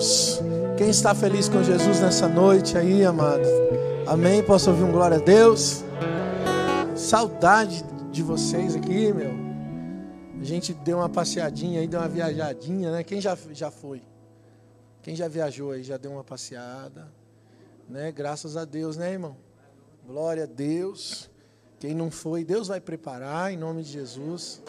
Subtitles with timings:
[0.00, 0.40] Deus.
[0.78, 3.44] Quem está feliz com Jesus nessa noite aí, amado?
[4.06, 4.42] Amém?
[4.42, 5.84] Posso ouvir um glória a Deus?
[6.96, 9.30] Saudade de vocês aqui, meu.
[10.40, 13.04] A gente deu uma passeadinha aí, deu uma viajadinha, né?
[13.04, 14.02] Quem já, já foi?
[15.02, 17.12] Quem já viajou aí, já deu uma passeada,
[17.86, 18.10] né?
[18.10, 19.36] Graças a Deus, né, irmão?
[20.06, 21.28] Glória a Deus.
[21.78, 24.62] Quem não foi, Deus vai preparar em nome de Jesus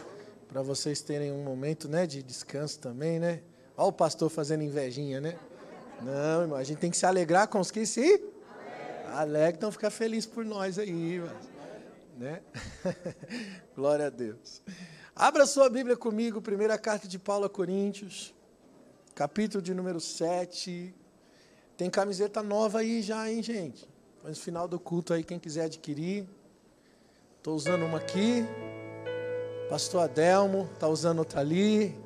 [0.49, 3.39] para vocês terem um momento, né, de descanso também, né?
[3.81, 5.39] Olha o pastor fazendo invejinha, né?
[6.03, 8.23] Não, irmão, a gente tem que se alegrar com os que se
[9.11, 11.19] alegram, então ficar feliz por nós aí,
[12.15, 12.43] né?
[13.75, 14.61] Glória a Deus.
[15.15, 18.35] Abra sua Bíblia comigo, primeira carta de Paulo a Coríntios,
[19.15, 20.93] capítulo de número 7.
[21.75, 23.89] Tem camiseta nova aí já, hein, gente?
[24.23, 26.29] No final do culto aí, quem quiser adquirir.
[27.39, 28.45] Estou usando uma aqui.
[29.67, 31.99] Pastor Adelmo está usando outra ali.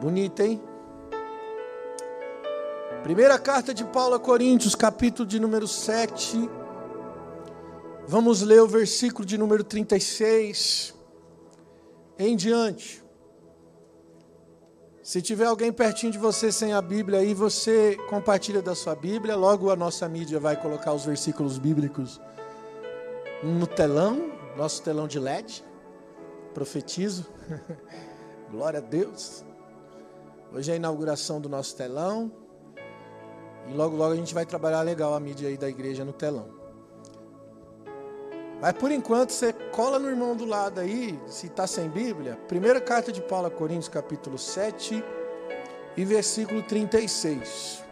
[0.00, 0.60] Bonita, hein?
[3.02, 6.50] Primeira carta de Paulo a Coríntios, capítulo de número 7.
[8.06, 10.94] Vamos ler o versículo de número 36
[12.18, 13.02] em diante.
[15.02, 19.36] Se tiver alguém pertinho de você sem a Bíblia aí, você compartilha da sua Bíblia.
[19.36, 22.20] Logo a nossa mídia vai colocar os versículos bíblicos
[23.42, 25.62] no telão, nosso telão de LED
[26.52, 27.26] profetizo.
[28.50, 29.44] Glória a Deus.
[30.54, 32.30] Hoje é a inauguração do nosso telão.
[33.66, 36.48] E logo, logo a gente vai trabalhar legal a mídia aí da igreja no telão.
[38.60, 42.36] Mas por enquanto você cola no irmão do lado aí, se está sem Bíblia.
[42.46, 45.02] Primeira carta de Paulo a Coríntios, capítulo 7
[45.96, 47.82] e versículo 36.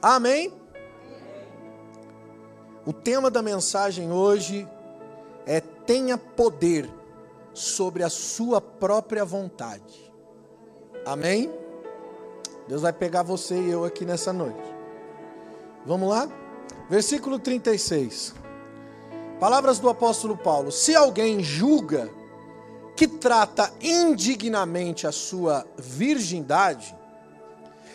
[0.00, 0.52] Amém?
[2.86, 4.68] O tema da mensagem hoje
[5.46, 6.88] é tenha poder
[7.52, 10.13] sobre a sua própria vontade.
[11.04, 11.52] Amém?
[12.66, 14.74] Deus vai pegar você e eu aqui nessa noite.
[15.84, 16.28] Vamos lá?
[16.88, 18.34] Versículo 36.
[19.38, 22.10] Palavras do apóstolo Paulo: Se alguém julga
[22.96, 26.96] que trata indignamente a sua virgindade,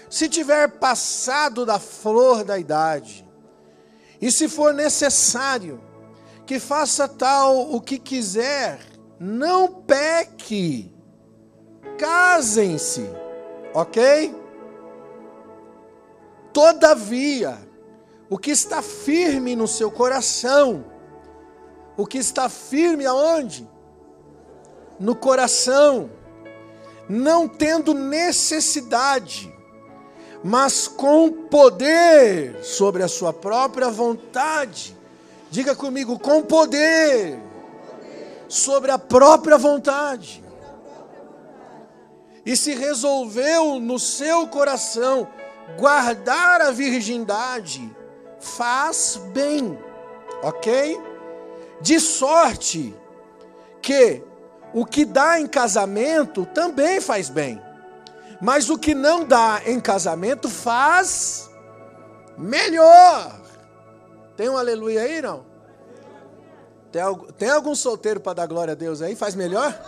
[0.10, 3.26] se tiver passado da flor da idade,
[4.22, 5.82] e se for necessário
[6.46, 8.80] que faça tal o que quiser,
[9.20, 10.92] não peque,
[12.00, 13.08] casem-se,
[13.74, 14.36] ok?
[16.52, 17.60] Todavia,
[18.28, 20.84] o que está firme no seu coração,
[21.96, 23.70] o que está firme aonde?
[25.00, 26.10] No coração,
[27.08, 29.54] não tendo necessidade,
[30.44, 34.98] mas com poder sobre a sua própria vontade,
[35.52, 37.40] Diga comigo, com poder
[38.48, 40.44] sobre a própria vontade.
[42.50, 45.28] E se resolveu no seu coração
[45.78, 47.96] guardar a virgindade,
[48.40, 49.78] faz bem,
[50.42, 51.00] ok?
[51.80, 52.96] De sorte
[53.84, 54.24] que
[54.74, 57.62] o que dá em casamento também faz bem,
[58.42, 61.48] mas o que não dá em casamento faz
[62.36, 63.42] melhor.
[64.36, 65.46] Tem um aleluia aí, não?
[67.38, 69.16] Tem, algum solteiro para dar glória a Deus aí?
[69.16, 69.80] Faz melhor?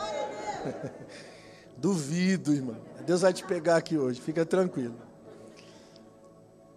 [1.82, 2.78] Duvido, irmão.
[3.08, 4.94] Deus vai te pegar aqui hoje, fica tranquilo.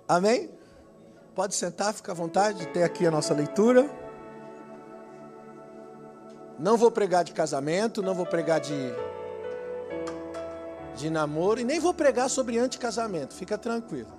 [0.08, 0.48] Amém?
[1.34, 3.86] Pode sentar, fica à vontade, tem aqui a nossa leitura.
[6.58, 8.94] Não vou pregar de casamento, não vou pregar de,
[10.96, 14.12] de namoro e nem vou pregar sobre anticasamento, fica tranquilo.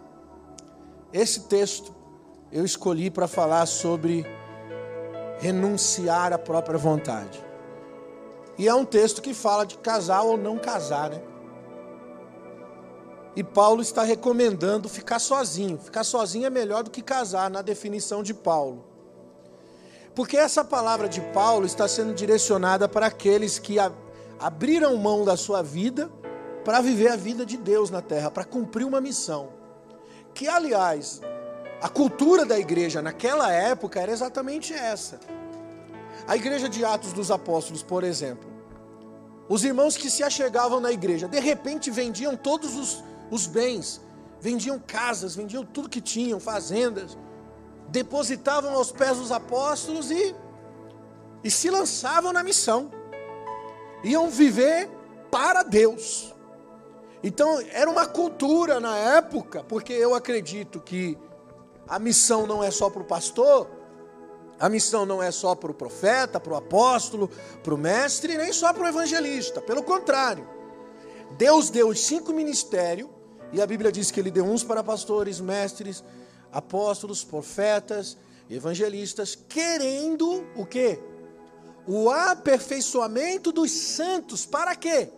[1.12, 1.96] Esse texto
[2.52, 4.24] eu escolhi para falar sobre
[5.40, 7.45] renunciar à própria vontade.
[8.58, 11.22] E é um texto que fala de casar ou não casar, né?
[13.36, 15.78] E Paulo está recomendando ficar sozinho.
[15.78, 18.86] Ficar sozinho é melhor do que casar, na definição de Paulo.
[20.14, 23.76] Porque essa palavra de Paulo está sendo direcionada para aqueles que
[24.40, 26.10] abriram mão da sua vida
[26.64, 29.50] para viver a vida de Deus na terra, para cumprir uma missão.
[30.34, 31.22] Que, aliás,
[31.82, 35.20] a cultura da igreja naquela época era exatamente essa.
[36.28, 38.50] A igreja de Atos dos Apóstolos, por exemplo.
[39.48, 44.02] Os irmãos que se achegavam na igreja, de repente vendiam todos os, os bens,
[44.40, 47.16] vendiam casas, vendiam tudo que tinham, fazendas,
[47.90, 50.36] depositavam aos pés dos apóstolos e,
[51.44, 52.92] e se lançavam na missão.
[54.04, 54.90] Iam viver
[55.30, 56.34] para Deus.
[57.24, 61.18] Então era uma cultura na época, porque eu acredito que
[61.88, 63.70] a missão não é só para o pastor,
[64.60, 67.30] a missão não é só para o profeta, para o apóstolo,
[67.62, 69.62] para o mestre, nem só para o evangelista.
[69.62, 70.48] Pelo contrário,
[71.38, 73.10] Deus deu os cinco ministérios,
[73.52, 76.04] e a Bíblia diz que ele deu uns para pastores, mestres,
[76.52, 78.18] apóstolos, profetas,
[78.50, 81.00] evangelistas, querendo o quê?
[81.88, 85.10] O aperfeiçoamento dos santos, para quê?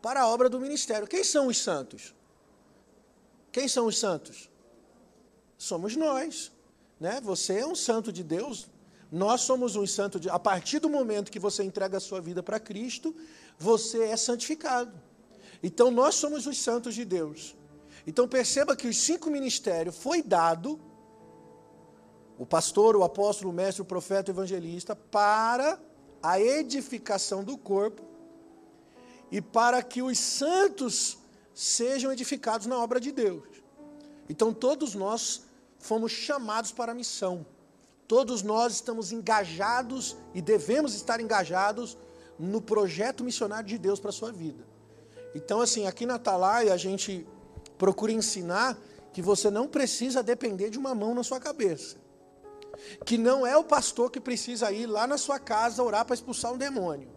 [0.00, 1.06] Para a obra do ministério.
[1.06, 2.14] Quem são os santos?
[3.52, 4.50] Quem são os santos?
[5.58, 6.50] Somos nós,
[7.02, 7.20] né?
[7.20, 8.68] Você é um santo de Deus,
[9.10, 12.42] nós somos um santo de A partir do momento que você entrega a sua vida
[12.42, 13.14] para Cristo,
[13.58, 14.94] você é santificado.
[15.62, 17.56] Então nós somos os santos de Deus.
[18.06, 20.80] Então perceba que os cinco ministérios foi dado
[22.38, 25.78] o pastor, o apóstolo, o mestre, o profeta, o evangelista para
[26.22, 28.02] a edificação do corpo
[29.30, 31.18] e para que os santos
[31.52, 33.44] sejam edificados na obra de Deus.
[34.28, 35.42] Então todos nós
[35.82, 37.44] fomos chamados para a missão.
[38.06, 41.98] Todos nós estamos engajados e devemos estar engajados
[42.38, 44.64] no projeto missionário de Deus para a sua vida.
[45.34, 47.26] Então, assim, aqui na Atalaia a gente
[47.76, 48.78] procura ensinar
[49.12, 51.96] que você não precisa depender de uma mão na sua cabeça.
[53.04, 56.52] Que não é o pastor que precisa ir lá na sua casa orar para expulsar
[56.52, 57.08] um demônio.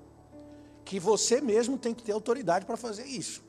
[0.84, 3.44] Que você mesmo tem que ter autoridade para fazer isso.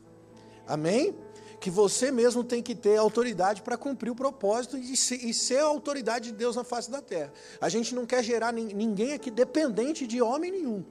[0.66, 1.16] Amém?
[1.58, 4.96] Que você mesmo tem que ter autoridade para cumprir o propósito e
[5.34, 7.32] ser, a autoridade de Deus na face da terra.
[7.60, 10.84] A gente não quer gerar ninguém aqui dependente de homem nenhum.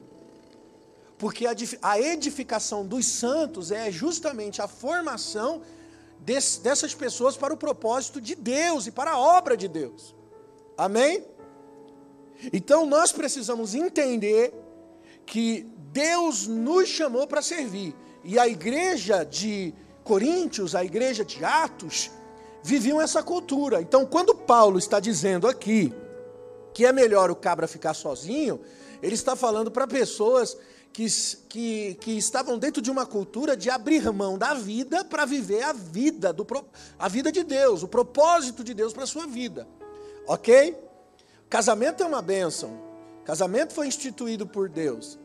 [1.18, 1.46] Porque
[1.82, 5.62] a edificação dos santos é justamente a formação
[6.20, 10.16] dessas pessoas para o propósito de Deus e para a obra de Deus.
[10.78, 11.24] Amém?
[12.52, 14.54] Então nós precisamos entender
[15.26, 17.96] que Deus nos chamou para servir.
[18.24, 19.74] E a igreja de
[20.06, 22.12] Coríntios, a igreja de Atos,
[22.62, 23.82] viviam essa cultura.
[23.82, 25.92] Então, quando Paulo está dizendo aqui
[26.76, 28.62] que é melhor o cabra ficar sozinho,
[29.02, 30.56] ele está falando para pessoas
[30.94, 31.08] que,
[31.50, 35.74] que, que estavam dentro de uma cultura de abrir mão da vida para viver a
[35.74, 36.46] vida, do,
[37.00, 39.68] a vida de Deus, o propósito de Deus para a sua vida.
[40.28, 40.78] Ok?
[41.50, 42.80] Casamento é uma bênção.
[43.24, 45.18] Casamento foi instituído por Deus.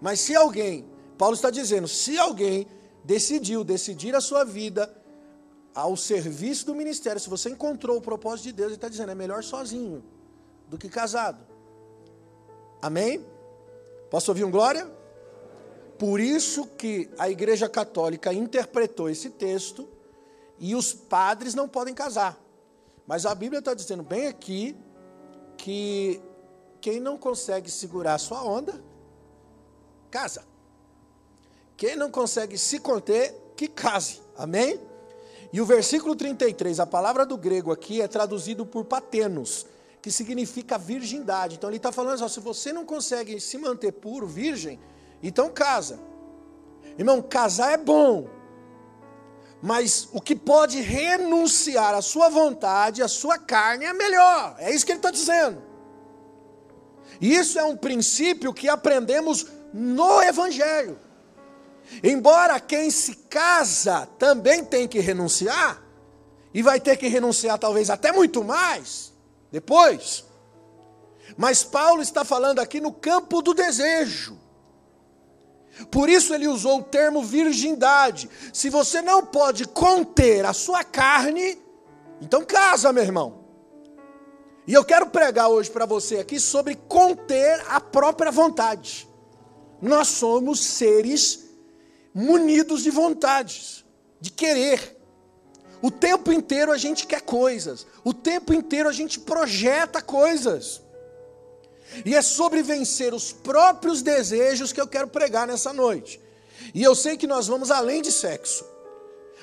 [0.00, 0.88] Mas se alguém,
[1.18, 2.68] Paulo está dizendo, se alguém
[3.04, 4.94] decidiu decidir a sua vida
[5.74, 9.14] ao serviço do ministério, se você encontrou o propósito de Deus, ele está dizendo, é
[9.14, 10.04] melhor sozinho
[10.68, 11.44] do que casado.
[12.82, 13.24] Amém?
[14.10, 14.90] Posso ouvir um glória?
[15.98, 19.88] Por isso que a Igreja Católica interpretou esse texto
[20.58, 22.38] e os padres não podem casar.
[23.06, 24.76] Mas a Bíblia está dizendo bem aqui
[25.56, 26.20] que
[26.80, 28.82] quem não consegue segurar a sua onda,
[30.10, 30.49] casa.
[31.80, 34.20] Quem não consegue se conter, que case.
[34.36, 34.78] Amém?
[35.50, 39.64] E o versículo 33, a palavra do grego aqui é traduzido por patenos,
[40.02, 41.54] que significa virgindade.
[41.54, 44.78] Então ele está falando se você não consegue se manter puro, virgem,
[45.22, 45.98] então casa.
[46.98, 48.28] Irmão, casar é bom.
[49.62, 54.54] Mas o que pode renunciar à sua vontade, à sua carne, é melhor.
[54.58, 55.62] É isso que ele está dizendo.
[57.22, 61.08] E isso é um princípio que aprendemos no Evangelho.
[62.02, 65.82] Embora quem se casa também tem que renunciar,
[66.52, 69.12] e vai ter que renunciar talvez até muito mais
[69.50, 70.24] depois.
[71.36, 74.38] Mas Paulo está falando aqui no campo do desejo.
[75.90, 78.28] Por isso ele usou o termo virgindade.
[78.52, 81.58] Se você não pode conter a sua carne,
[82.20, 83.44] então casa, meu irmão.
[84.66, 89.08] E eu quero pregar hoje para você aqui sobre conter a própria vontade.
[89.80, 91.49] Nós somos seres
[92.14, 93.84] munidos de vontades,
[94.20, 94.96] de querer.
[95.82, 100.82] O tempo inteiro a gente quer coisas, o tempo inteiro a gente projeta coisas.
[102.04, 106.20] E é sobre vencer os próprios desejos que eu quero pregar nessa noite.
[106.74, 108.64] E eu sei que nós vamos além de sexo.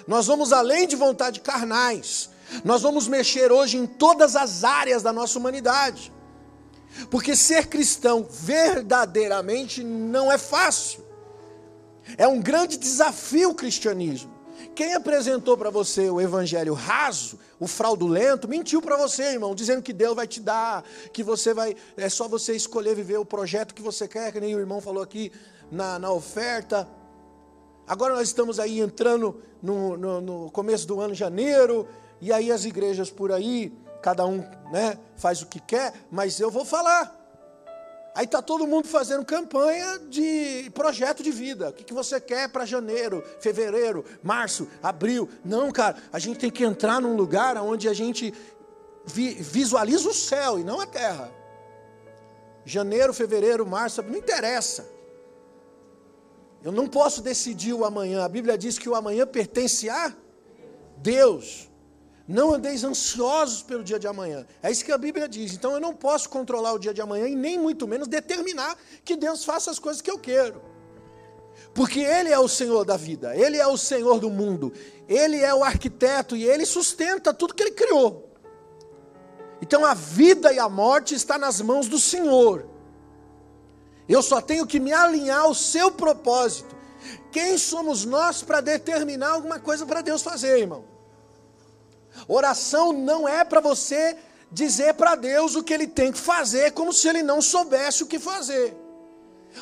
[0.08, 2.30] Nós vamos além de vontade carnais.
[2.64, 6.14] Nós vamos mexer hoje em todas as áreas da nossa humanidade.
[7.10, 11.06] Porque ser cristão verdadeiramente não é fácil.
[12.18, 14.38] É um grande desafio o cristianismo.
[14.76, 19.94] Quem apresentou para você o evangelho raso, o fraudulento, mentiu para você, irmão, dizendo que
[19.94, 23.82] Deus vai te dar, que você vai, é só você escolher viver o projeto que
[23.82, 25.32] você quer, que nem o irmão falou aqui
[25.72, 26.88] na, na oferta.
[27.88, 31.88] Agora nós estamos aí entrando no, no, no começo do ano, janeiro,
[32.20, 36.52] e aí as igrejas por aí, cada um né, faz o que quer, mas eu
[36.52, 37.17] vou falar.
[38.18, 41.70] Aí está todo mundo fazendo campanha de projeto de vida.
[41.70, 45.30] O que, que você quer para janeiro, fevereiro, março, abril?
[45.46, 48.34] Não, cara, a gente tem que entrar num lugar onde a gente
[49.06, 51.32] vi, visualiza o céu e não a terra.
[52.66, 54.90] Janeiro, fevereiro, março, não interessa.
[56.64, 58.26] Eu não posso decidir o amanhã.
[58.26, 60.12] A Bíblia diz que o amanhã pertence a
[60.98, 61.67] Deus.
[62.28, 64.46] Não andeis ansiosos pelo dia de amanhã.
[64.62, 65.54] É isso que a Bíblia diz.
[65.54, 69.16] Então eu não posso controlar o dia de amanhã e nem muito menos determinar que
[69.16, 70.62] Deus faça as coisas que eu quero.
[71.74, 74.74] Porque Ele é o Senhor da vida, Ele é o Senhor do mundo,
[75.08, 78.30] Ele é o arquiteto e Ele sustenta tudo que Ele criou.
[79.62, 82.68] Então a vida e a morte está nas mãos do Senhor.
[84.08, 86.76] Eu só tenho que me alinhar ao seu propósito.
[87.32, 90.97] Quem somos nós para determinar alguma coisa para Deus fazer, irmão?
[92.28, 94.18] Oração não é para você
[94.52, 98.08] dizer para Deus o que ele tem que fazer, como se ele não soubesse o
[98.08, 98.76] que fazer.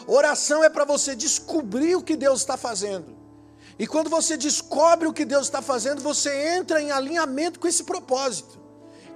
[0.08, 3.16] Oração é para você descobrir o que Deus está fazendo.
[3.78, 7.84] E quando você descobre o que Deus está fazendo, você entra em alinhamento com esse
[7.84, 8.60] propósito,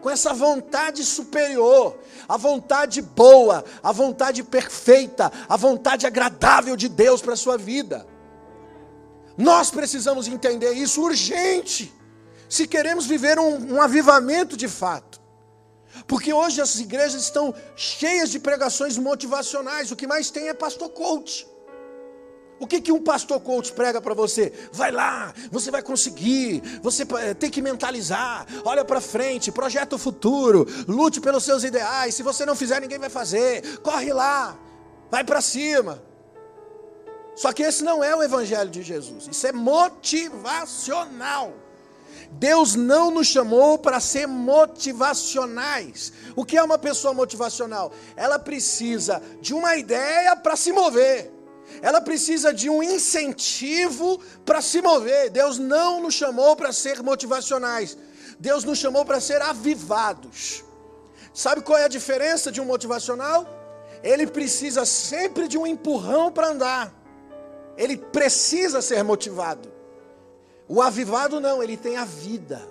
[0.02, 7.22] com essa vontade superior, a vontade boa, a vontade perfeita, a vontade agradável de Deus
[7.22, 8.06] para a sua vida.
[9.38, 11.94] Nós precisamos entender isso urgente,
[12.50, 15.22] se queremos viver um, um avivamento de fato.
[16.08, 19.92] Porque hoje as igrejas estão cheias de pregações motivacionais.
[19.92, 21.48] O que mais tem é pastor coach.
[22.60, 24.52] O que, que um pastor coach prega para você?
[24.74, 30.00] Vai lá, você vai conseguir, você eh, tem que mentalizar, olha para frente, projeta o
[30.00, 32.16] futuro, lute pelos seus ideais.
[32.16, 33.80] Se você não fizer, ninguém vai fazer.
[33.80, 34.60] Corre lá,
[35.10, 36.04] vai para cima.
[37.34, 41.54] Só que esse não é o evangelho de Jesus, isso é motivacional.
[42.32, 46.14] Deus não nos chamou para ser motivacionais.
[46.36, 47.92] O que é uma pessoa motivacional?
[48.16, 51.32] Ela precisa de uma ideia para se mover.
[51.82, 55.30] Ela precisa de um incentivo para se mover.
[55.30, 57.98] Deus não nos chamou para ser motivacionais.
[58.40, 60.64] Deus nos chamou para ser avivados.
[61.34, 63.48] Sabe qual é a diferença de um motivacional?
[64.02, 66.94] Ele precisa sempre de um empurrão para andar.
[67.78, 69.79] Ele precisa ser motivado.
[70.72, 72.62] O avivado não, ele tem a vida.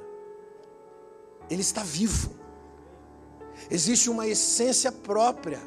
[1.51, 2.31] Ele está vivo.
[3.69, 5.61] Existe uma essência própria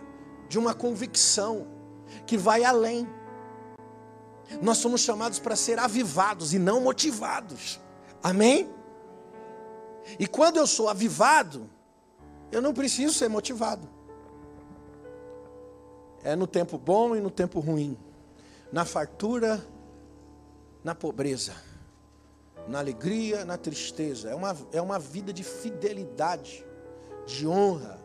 [0.47, 1.67] de uma convicção
[2.25, 3.05] que vai além.
[4.61, 7.81] Nós somos chamados para ser avivados e não motivados.
[8.23, 8.69] Amém?
[10.17, 11.69] E quando eu sou avivado,
[12.49, 13.89] eu não preciso ser motivado.
[16.23, 17.97] É no tempo bom e no tempo ruim,
[18.71, 19.61] na fartura,
[20.81, 21.70] na pobreza
[22.67, 24.29] na alegria, na tristeza.
[24.29, 26.65] É uma, é uma vida de fidelidade,
[27.25, 27.99] de honra.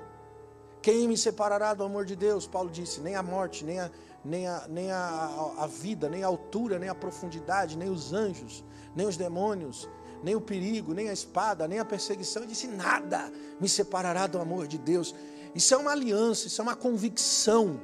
[0.82, 2.46] Quem me separará do amor de Deus?
[2.46, 3.90] Paulo disse: nem a morte, nem a,
[4.24, 8.64] nem a, nem a, a vida, nem a altura, nem a profundidade, nem os anjos,
[8.94, 9.88] nem os demônios,
[10.22, 12.42] nem o perigo, nem a espada, nem a perseguição.
[12.42, 15.14] Ele disse: nada me separará do amor de Deus.
[15.54, 17.80] Isso é uma aliança, isso é uma convicção.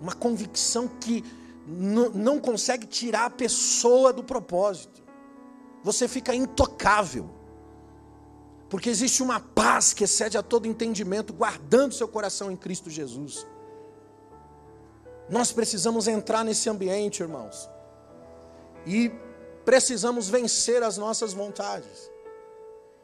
[0.00, 1.22] Uma convicção que
[1.66, 5.02] não consegue tirar a pessoa do propósito.
[5.82, 7.30] Você fica intocável.
[8.68, 13.46] Porque existe uma paz que excede a todo entendimento, guardando seu coração em Cristo Jesus.
[15.28, 17.68] Nós precisamos entrar nesse ambiente, irmãos.
[18.86, 19.12] E
[19.64, 22.10] precisamos vencer as nossas vontades,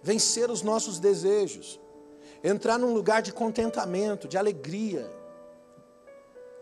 [0.02, 1.80] vencer os nossos desejos,
[2.42, 5.10] entrar num lugar de contentamento, de alegria,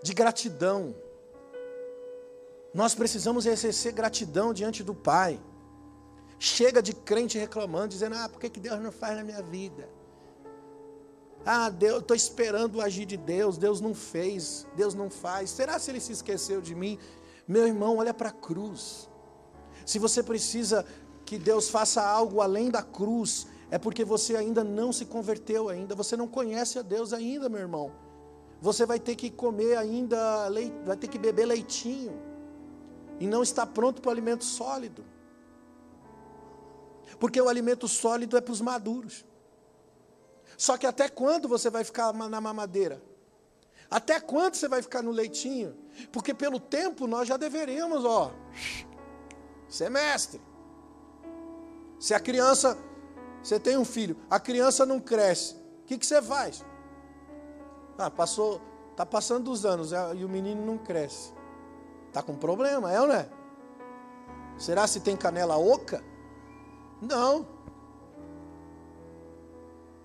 [0.03, 0.95] de gratidão.
[2.76, 5.40] Nós precisamos exercer gratidão diante do Pai.
[6.38, 9.88] Chega de crente reclamando, dizendo: Ah, por que, que Deus não faz na minha vida?
[11.47, 15.49] Ah, Deus, estou esperando o agir de Deus, Deus não fez, Deus não faz.
[15.49, 16.99] Será se ele se esqueceu de mim?
[17.49, 19.09] Meu irmão, olha para a cruz.
[19.87, 20.85] Se você precisa
[21.25, 25.95] que Deus faça algo além da cruz, é porque você ainda não se converteu ainda,
[25.95, 27.90] você não conhece a Deus ainda, meu irmão.
[28.61, 30.50] Você vai ter que comer ainda,
[30.85, 32.25] vai ter que beber leitinho
[33.18, 35.04] e não está pronto para o alimento sólido.
[37.18, 39.25] Porque o alimento sólido é para os maduros.
[40.56, 43.02] Só que até quando você vai ficar na mamadeira?
[43.90, 45.76] Até quando você vai ficar no leitinho?
[46.11, 48.32] Porque pelo tempo nós já deveríamos, ó,
[49.68, 50.40] ser mestre.
[51.99, 52.76] Se a criança,
[53.42, 56.64] você tem um filho, a criança não cresce, o que, que você faz?
[57.96, 58.61] Ah, passou,
[58.96, 61.32] tá passando dos anos e o menino não cresce.
[62.16, 63.28] Está com problema, é ou não é?
[64.56, 66.02] Será se tem canela oca?
[67.02, 67.46] Não.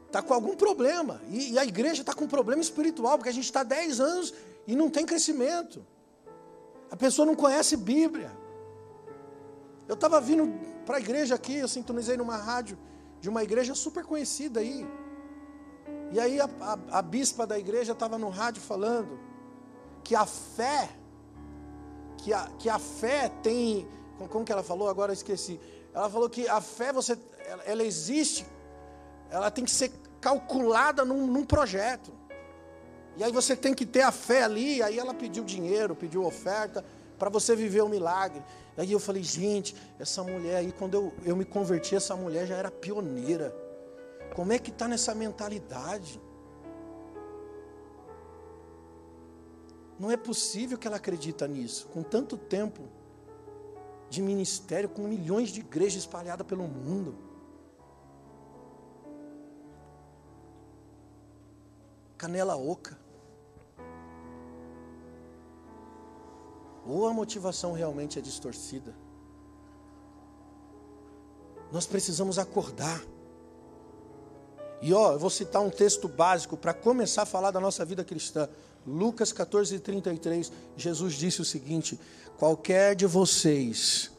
[0.07, 1.21] Está com algum problema.
[1.29, 4.33] E, e a igreja está com problema espiritual, porque a gente está 10 anos
[4.67, 5.87] e não tem crescimento.
[6.91, 8.29] A pessoa não conhece Bíblia.
[9.87, 10.53] Eu estava vindo
[10.85, 12.77] para a igreja aqui, eu sintonizei numa rádio
[13.21, 14.85] de uma igreja super conhecida aí.
[16.11, 19.17] E aí a, a, a bispa da igreja estava no rádio falando
[20.03, 20.89] que a fé
[22.21, 23.87] que, a, que a fé tem.
[24.29, 24.87] Como que ela falou?
[24.87, 25.59] Agora eu esqueci.
[25.93, 28.45] Ela falou que a fé, você, ela, ela existe,
[29.29, 32.11] ela tem que ser calculada num, num projeto.
[33.17, 34.81] E aí você tem que ter a fé ali.
[34.81, 36.85] Aí ela pediu dinheiro, pediu oferta
[37.17, 38.41] para você viver o um milagre.
[38.77, 42.55] Aí eu falei, gente, essa mulher aí, quando eu, eu me converti, essa mulher já
[42.55, 43.53] era pioneira.
[44.35, 46.21] Como é que está nessa mentalidade?
[50.01, 52.81] Não é possível que ela acredita nisso, com tanto tempo
[54.09, 57.15] de ministério, com milhões de igrejas espalhadas pelo mundo.
[62.17, 62.97] Canela oca.
[66.83, 68.95] Ou a motivação realmente é distorcida.
[71.71, 73.03] Nós precisamos acordar.
[74.81, 78.03] E ó, eu vou citar um texto básico para começar a falar da nossa vida
[78.03, 78.49] cristã.
[78.85, 81.99] Lucas 14, 33, Jesus disse o seguinte:
[82.37, 84.11] Qualquer de vocês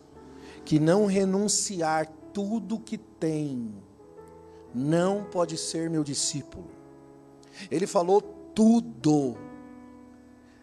[0.65, 3.75] que não renunciar tudo que tem,
[4.75, 6.71] não pode ser meu discípulo.
[7.71, 8.21] Ele falou
[8.55, 9.37] tudo,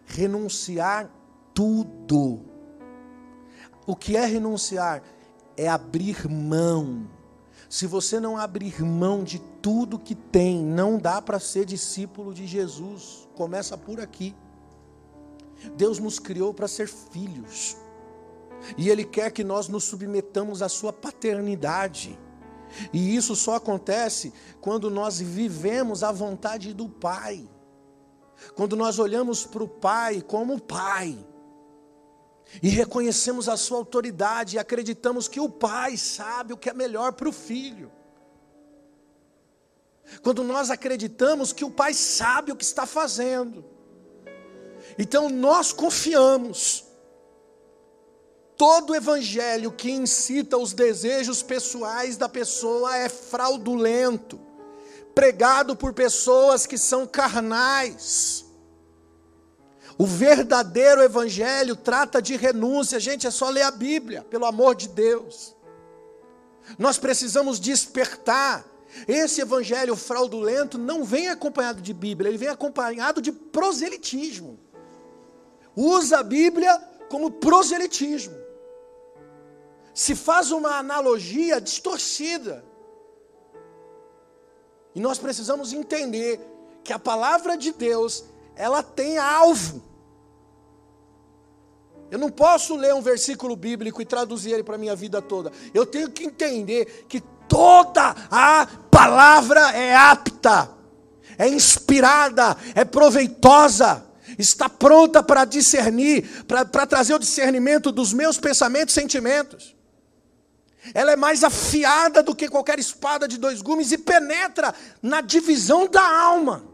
[0.06, 1.10] renunciar
[1.54, 2.40] tudo.
[3.86, 5.02] O que é renunciar?
[5.56, 7.08] É abrir mão.
[7.70, 12.44] Se você não abrir mão de tudo que tem, não dá para ser discípulo de
[12.44, 13.28] Jesus.
[13.36, 14.34] Começa por aqui.
[15.76, 17.76] Deus nos criou para ser filhos.
[18.76, 22.18] E Ele quer que nós nos submetamos à Sua paternidade.
[22.92, 27.48] E isso só acontece quando nós vivemos a vontade do Pai.
[28.56, 31.16] Quando nós olhamos para o Pai como Pai
[32.62, 37.12] e reconhecemos a sua autoridade e acreditamos que o pai sabe o que é melhor
[37.12, 37.92] para o filho.
[40.22, 43.64] Quando nós acreditamos que o pai sabe o que está fazendo.
[44.98, 46.84] Então nós confiamos.
[48.56, 54.38] Todo evangelho que incita os desejos pessoais da pessoa é fraudulento,
[55.14, 58.49] pregado por pessoas que são carnais
[60.00, 62.98] o verdadeiro evangelho trata de renúncia.
[62.98, 65.54] Gente, é só ler a Bíblia, pelo amor de Deus.
[66.78, 68.64] Nós precisamos despertar.
[69.06, 74.58] Esse evangelho fraudulento não vem acompanhado de Bíblia, ele vem acompanhado de proselitismo.
[75.76, 76.78] Usa a Bíblia
[77.10, 78.34] como proselitismo.
[79.92, 82.64] Se faz uma analogia distorcida.
[84.94, 86.40] E nós precisamos entender
[86.82, 88.24] que a palavra de Deus,
[88.56, 89.89] ela tem alvo.
[92.10, 95.52] Eu não posso ler um versículo bíblico e traduzir ele para a minha vida toda.
[95.72, 100.70] Eu tenho que entender que toda a palavra é apta,
[101.38, 104.04] é inspirada, é proveitosa,
[104.36, 109.76] está pronta para discernir, para trazer o discernimento dos meus pensamentos e sentimentos.
[110.94, 115.86] Ela é mais afiada do que qualquer espada de dois gumes e penetra na divisão
[115.86, 116.69] da alma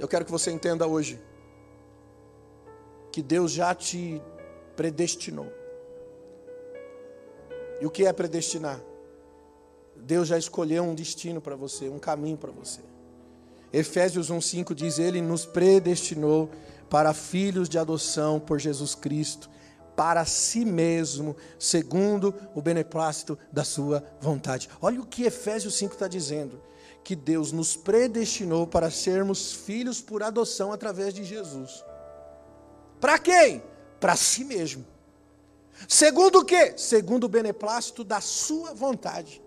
[0.00, 1.20] Eu quero que você entenda hoje
[3.12, 4.20] que Deus já te
[4.74, 5.52] predestinou.
[7.82, 8.80] E o que é predestinar?
[9.94, 12.80] Deus já escolheu um destino para você, um caminho para você.
[13.70, 16.48] Efésios 1:5 diz: Ele nos predestinou
[16.88, 19.50] para filhos de adoção por Jesus Cristo,
[19.94, 24.70] para si mesmo, segundo o beneplácito da sua vontade.
[24.80, 26.69] Olha o que Efésios 5 está dizendo
[27.02, 31.84] que Deus nos predestinou para sermos filhos por adoção através de Jesus.
[33.00, 33.62] Para quem?
[33.98, 34.84] Para si mesmo.
[35.88, 36.74] Segundo o quê?
[36.76, 39.42] Segundo o beneplácito da sua vontade.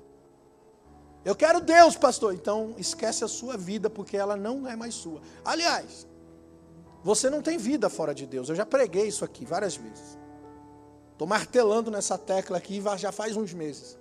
[1.23, 2.33] Eu quero Deus, pastor.
[2.33, 5.21] Então esquece a sua vida, porque ela não é mais sua.
[5.45, 6.07] Aliás,
[7.03, 8.49] você não tem vida fora de Deus.
[8.49, 10.17] Eu já preguei isso aqui várias vezes.
[11.11, 13.97] Estou martelando nessa tecla aqui já faz uns meses.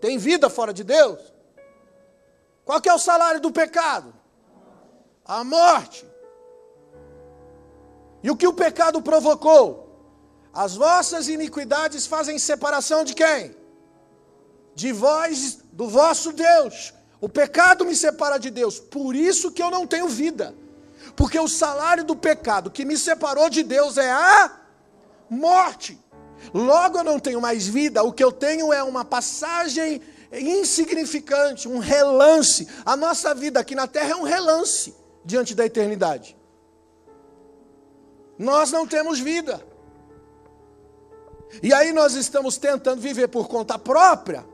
[0.00, 1.35] Tem vida fora de Deus?
[2.66, 4.12] Qual que é o salário do pecado?
[5.24, 6.04] A morte.
[8.24, 9.66] E o que o pecado provocou?
[10.52, 13.54] As vossas iniquidades fazem separação de quem?
[14.74, 16.92] De vós, do vosso Deus.
[17.20, 18.80] O pecado me separa de Deus.
[18.80, 20.52] Por isso que eu não tenho vida.
[21.14, 24.50] Porque o salário do pecado que me separou de Deus é a
[25.30, 25.96] morte.
[26.52, 30.02] Logo eu não tenho mais vida, o que eu tenho é uma passagem
[30.32, 32.68] insignificante, um relance.
[32.84, 36.36] A nossa vida aqui na terra é um relance diante da eternidade.
[38.38, 39.64] Nós não temos vida.
[41.62, 44.44] E aí nós estamos tentando viver por conta própria,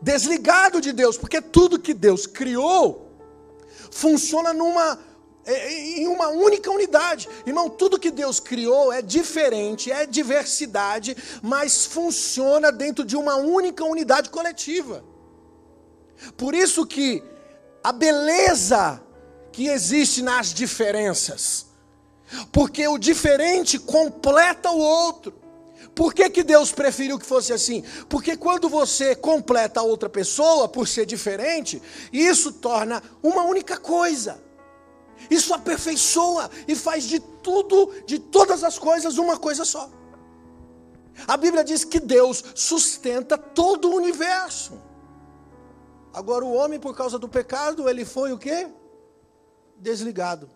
[0.00, 3.10] desligado de Deus, porque tudo que Deus criou
[3.90, 4.98] funciona numa
[5.50, 7.28] em uma única unidade.
[7.46, 13.84] Irmão, tudo que Deus criou é diferente, é diversidade, mas funciona dentro de uma única
[13.84, 15.04] unidade coletiva.
[16.36, 17.22] Por isso que
[17.82, 19.00] a beleza
[19.52, 21.66] que existe nas diferenças,
[22.52, 25.34] porque o diferente completa o outro.
[25.94, 27.82] Por que, que Deus preferiu que fosse assim?
[28.08, 31.82] Porque quando você completa a outra pessoa por ser diferente,
[32.12, 34.40] isso torna uma única coisa.
[35.28, 39.90] Isso aperfeiçoa e faz de tudo, de todas as coisas, uma coisa só.
[41.26, 44.80] A Bíblia diz que Deus sustenta todo o universo.
[46.12, 48.68] Agora o homem, por causa do pecado, ele foi o quê?
[49.76, 50.48] Desligado.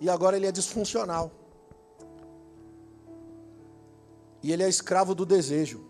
[0.00, 1.30] E agora ele é disfuncional.
[4.42, 5.82] E ele é escravo do desejo.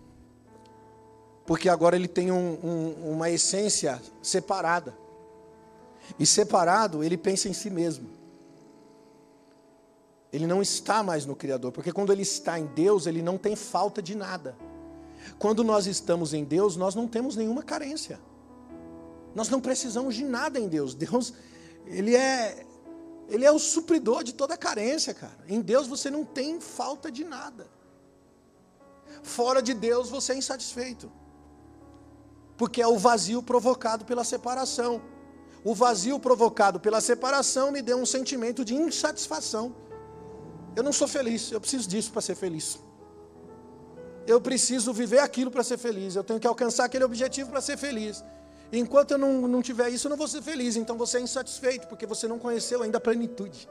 [1.44, 4.96] Porque agora ele tem um, um, uma essência separada.
[6.18, 8.10] E separado, ele pensa em si mesmo.
[10.32, 13.54] Ele não está mais no Criador, porque quando ele está em Deus, ele não tem
[13.54, 14.56] falta de nada.
[15.38, 18.20] Quando nós estamos em Deus, nós não temos nenhuma carência.
[19.34, 20.94] Nós não precisamos de nada em Deus.
[20.94, 21.32] Deus,
[21.86, 22.66] ele é
[23.28, 25.38] ele é o supridor de toda carência, cara.
[25.48, 27.66] Em Deus você não tem falta de nada.
[29.22, 31.10] Fora de Deus você é insatisfeito.
[32.56, 35.00] Porque é o vazio provocado pela separação.
[35.64, 39.74] O vazio provocado pela separação me deu um sentimento de insatisfação.
[40.76, 42.78] Eu não sou feliz, eu preciso disso para ser feliz.
[44.26, 46.14] Eu preciso viver aquilo para ser feliz.
[46.14, 48.22] Eu tenho que alcançar aquele objetivo para ser feliz.
[48.72, 50.76] Enquanto eu não, não tiver isso, eu não vou ser feliz.
[50.76, 53.68] Então você é insatisfeito, porque você não conheceu ainda a plenitude.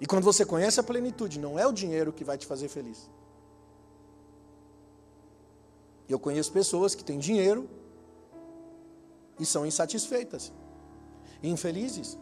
[0.00, 3.10] E quando você conhece a plenitude, não é o dinheiro que vai te fazer feliz.
[6.08, 7.68] Eu conheço pessoas que têm dinheiro
[9.38, 10.52] e são insatisfeitas,
[11.42, 12.18] infelizes,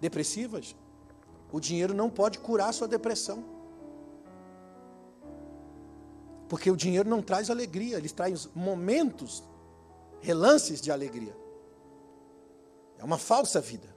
[0.00, 0.74] depressivas.
[1.52, 3.44] O dinheiro não pode curar sua depressão.
[6.48, 9.42] Porque o dinheiro não traz alegria, ele traz momentos,
[10.20, 11.36] relances de alegria.
[12.98, 13.94] É uma falsa vida.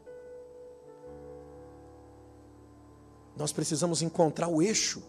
[3.36, 5.02] Nós precisamos encontrar o eixo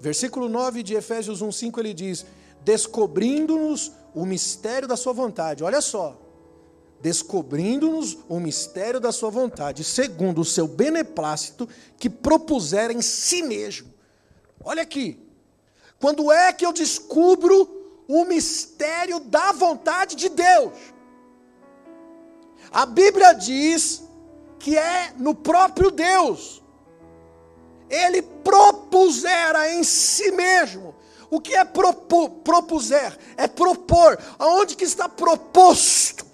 [0.00, 2.26] Versículo 9 de Efésios 1:5 ele diz:
[2.62, 5.62] "Descobrindo-nos o mistério da sua vontade".
[5.62, 6.20] Olha só.
[7.00, 13.92] Descobrindo-nos o mistério da sua vontade, segundo o seu beneplácito que propuser em si mesmo.
[14.64, 15.22] Olha aqui.
[16.00, 20.72] Quando é que eu descubro o mistério da vontade de Deus?
[22.70, 24.02] A Bíblia diz
[24.58, 26.62] que é no próprio Deus
[27.88, 30.94] ele propusera em si mesmo.
[31.30, 33.16] O que é propu, propuser?
[33.36, 34.18] É propor.
[34.38, 36.24] Aonde que está proposto?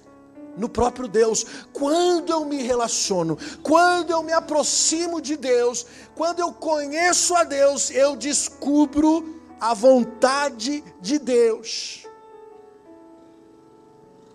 [0.57, 1.47] No próprio Deus.
[1.73, 7.91] Quando eu me relaciono, quando eu me aproximo de Deus, quando eu conheço a Deus,
[7.91, 12.07] eu descubro a vontade de Deus.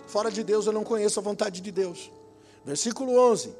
[0.07, 2.11] Fora de Deus eu não conheço a vontade de Deus.
[2.65, 3.53] Versículo 11.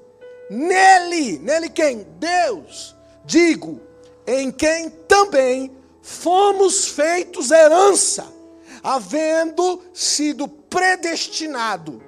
[0.50, 2.08] Nele, nele quem?
[2.18, 3.82] Deus digo,
[4.26, 5.77] em quem também
[6.08, 8.34] fomos feitos herança,
[8.82, 12.02] havendo sido predestinado,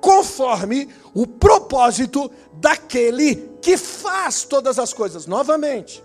[0.00, 6.02] conforme o propósito daquele que faz todas as coisas novamente,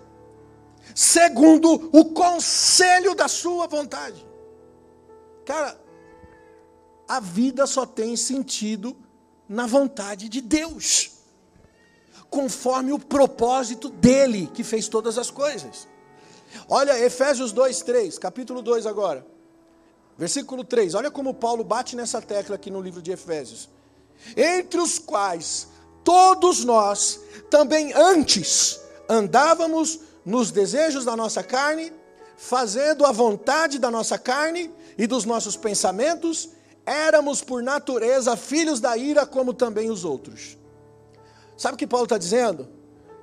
[0.94, 4.24] segundo o conselho da sua vontade.
[5.44, 5.82] Cara,
[7.08, 8.96] a vida só tem sentido
[9.50, 11.10] na vontade de Deus
[12.30, 15.90] conforme o propósito dele que fez todas as coisas.
[16.68, 19.26] Olha Efésios 2, 3, capítulo 2 agora.
[20.18, 20.94] Versículo 3.
[20.96, 23.70] Olha como Paulo bate nessa tecla aqui no livro de Efésios.
[24.36, 25.68] Entre os quais
[26.04, 31.92] todos nós também antes andávamos nos desejos da nossa carne,
[32.38, 36.50] fazendo a vontade da nossa carne e dos nossos pensamentos,
[36.86, 40.58] éramos por natureza filhos da ira como também os outros.
[41.58, 42.70] Sabe o que Paulo está dizendo?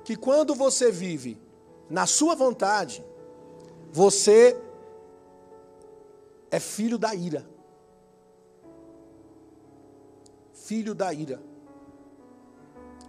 [0.03, 1.41] Que quando você vive
[1.89, 3.03] na sua vontade,
[3.91, 4.59] você
[6.51, 7.47] é filho da ira.
[10.53, 11.41] Filho da ira.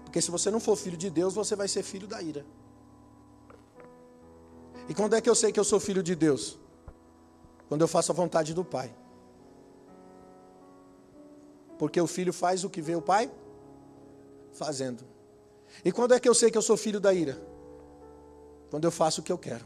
[0.05, 2.45] Porque se você não for filho de Deus, você vai ser filho da ira.
[4.89, 6.59] E quando é que eu sei que eu sou filho de Deus?
[7.69, 8.93] Quando eu faço a vontade do Pai.
[11.79, 13.31] Porque o filho faz o que vê o Pai
[14.53, 15.05] fazendo.
[15.85, 17.41] E quando é que eu sei que eu sou filho da ira?
[18.71, 19.65] Quando eu faço o que eu quero.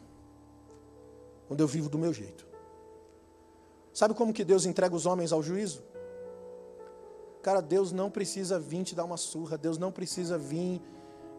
[1.47, 2.47] Quando eu vivo do meu jeito.
[3.93, 5.83] Sabe como que Deus entrega os homens ao juízo?
[7.43, 10.81] Cara, Deus não precisa vir te dar uma surra, Deus não precisa vir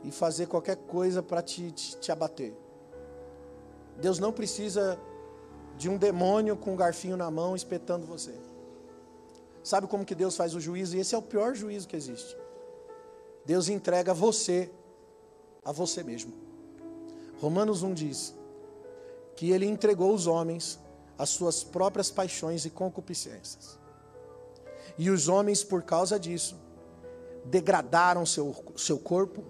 [0.03, 2.53] e fazer qualquer coisa para te, te, te abater.
[3.99, 4.99] Deus não precisa
[5.77, 8.33] de um demônio com um garfinho na mão espetando você.
[9.63, 10.95] Sabe como que Deus faz o juízo?
[10.95, 12.37] E esse é o pior juízo que existe.
[13.45, 14.71] Deus entrega você
[15.63, 16.33] a você mesmo.
[17.41, 18.35] Romanos 1 diz
[19.35, 20.79] que ele entregou os homens
[21.17, 23.77] às suas próprias paixões e concupiscências.
[24.97, 26.55] E os homens, por causa disso,
[27.45, 29.43] degradaram seu, seu corpo,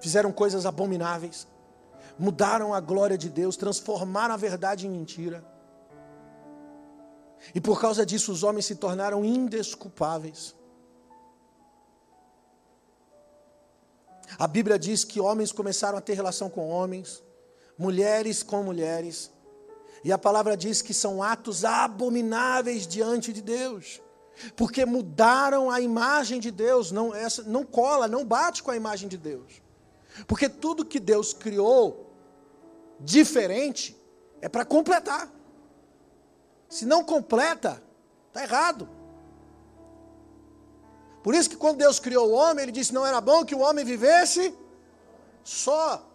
[0.00, 1.46] fizeram coisas abomináveis,
[2.18, 5.44] mudaram a glória de Deus, transformaram a verdade em mentira.
[7.54, 10.54] E por causa disso, os homens se tornaram indesculpáveis.
[14.38, 17.22] A Bíblia diz que homens começaram a ter relação com homens,
[17.78, 19.30] mulheres com mulheres,
[20.02, 24.02] e a palavra diz que são atos abomináveis diante de Deus,
[24.54, 29.08] porque mudaram a imagem de Deus, não, essa, não cola, não bate com a imagem
[29.08, 29.62] de Deus.
[30.26, 32.12] Porque tudo que Deus criou
[33.00, 33.96] diferente
[34.40, 35.32] é para completar.
[36.68, 37.82] Se não completa,
[38.28, 38.88] está errado.
[41.24, 43.60] Por isso que quando Deus criou o homem, ele disse: não era bom que o
[43.60, 44.54] homem vivesse
[45.42, 46.06] só.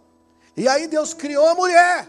[0.56, 2.08] E aí Deus criou a mulher.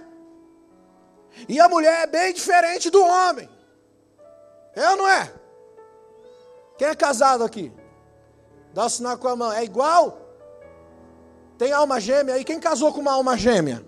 [1.50, 3.50] E a mulher é bem diferente do homem.
[4.76, 5.34] É ou não é?
[6.78, 7.74] Quem é casado aqui?
[8.72, 9.52] Dá o sinal com a mão.
[9.52, 10.20] É igual?
[11.58, 12.44] Tem alma gêmea aí?
[12.44, 13.84] Quem casou com uma alma gêmea?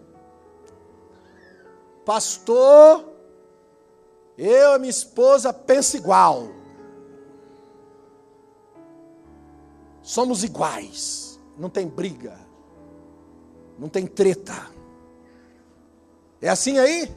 [2.04, 3.06] Pastor,
[4.36, 6.63] eu e minha esposa pensa igual.
[10.04, 11.40] Somos iguais.
[11.58, 12.38] Não tem briga.
[13.80, 14.70] Não tem treta.
[16.42, 17.10] É assim aí?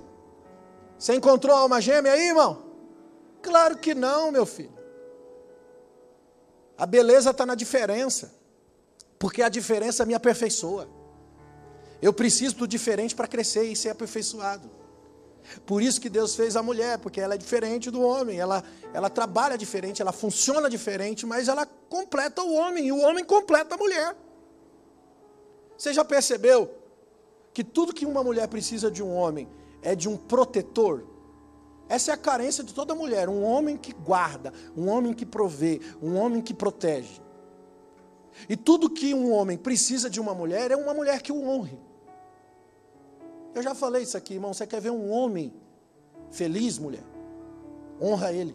[0.96, 2.64] Você encontrou alma gêmea aí, irmão?
[3.42, 4.76] Claro que não, meu filho.
[6.78, 8.32] A beleza está na diferença.
[9.18, 10.88] Porque a diferença me aperfeiçoa.
[12.00, 14.70] Eu preciso do diferente para crescer e ser aperfeiçoado.
[15.64, 19.08] Por isso que Deus fez a mulher, porque ela é diferente do homem, ela, ela
[19.08, 23.78] trabalha diferente, ela funciona diferente, mas ela completa o homem, e o homem completa a
[23.78, 24.16] mulher.
[25.76, 26.70] Você já percebeu
[27.52, 29.48] que tudo que uma mulher precisa de um homem
[29.82, 31.04] é de um protetor.
[31.88, 35.80] Essa é a carência de toda mulher, um homem que guarda, um homem que provê,
[36.02, 37.20] um homem que protege.
[38.48, 41.78] E tudo que um homem precisa de uma mulher é uma mulher que o honre.
[43.56, 44.52] Eu já falei isso aqui, irmão.
[44.52, 45.50] Você quer ver um homem
[46.30, 47.02] feliz, mulher?
[47.98, 48.54] Honra ele.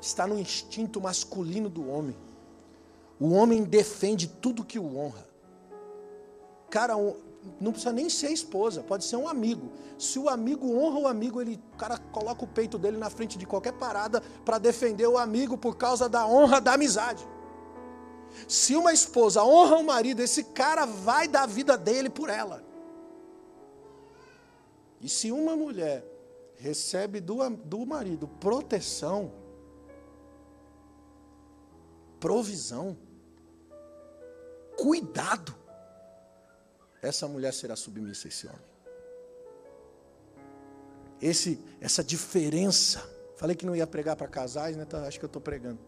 [0.00, 2.16] Está no instinto masculino do homem.
[3.18, 5.26] O homem defende tudo que o honra.
[6.70, 6.94] Cara,
[7.60, 9.72] não precisa nem ser esposa, pode ser um amigo.
[9.98, 13.36] Se o amigo honra o amigo, ele, o cara coloca o peito dele na frente
[13.36, 17.26] de qualquer parada para defender o amigo por causa da honra da amizade.
[18.46, 22.69] Se uma esposa honra o marido, esse cara vai dar a vida dele por ela.
[25.00, 26.04] E se uma mulher
[26.56, 29.32] recebe do, do marido proteção,
[32.20, 32.96] provisão,
[34.76, 35.54] cuidado,
[37.00, 38.70] essa mulher será submissa a esse homem.
[41.20, 43.02] Esse, essa diferença,
[43.36, 44.84] falei que não ia pregar para casais, né?
[44.84, 45.78] Tá, acho que eu estou pregando.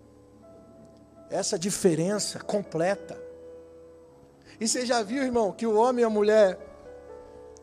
[1.28, 3.20] Essa diferença completa.
[4.58, 6.58] E você já viu, irmão, que o homem e a mulher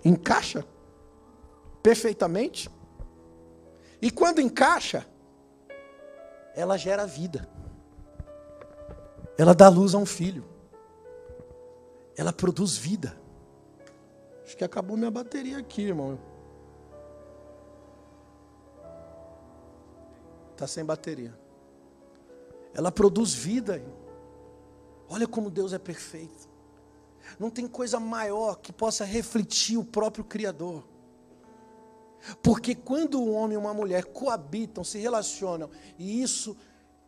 [0.04, 0.64] encaixa
[1.82, 2.70] perfeitamente?
[4.02, 5.06] E quando encaixa,
[6.56, 7.50] ela gera vida.
[9.38, 10.46] Ela dá luz a um filho.
[12.16, 13.18] Ela produz vida.
[14.44, 16.20] Acho que acabou minha bateria aqui, irmão.
[20.52, 21.34] Está sem bateria.
[22.74, 23.82] Ela produz vida.
[25.08, 26.50] Olha como Deus é perfeito.
[27.40, 30.84] Não tem coisa maior que possa refletir o próprio Criador.
[32.42, 36.56] Porque quando um homem e uma mulher coabitam, se relacionam, e isso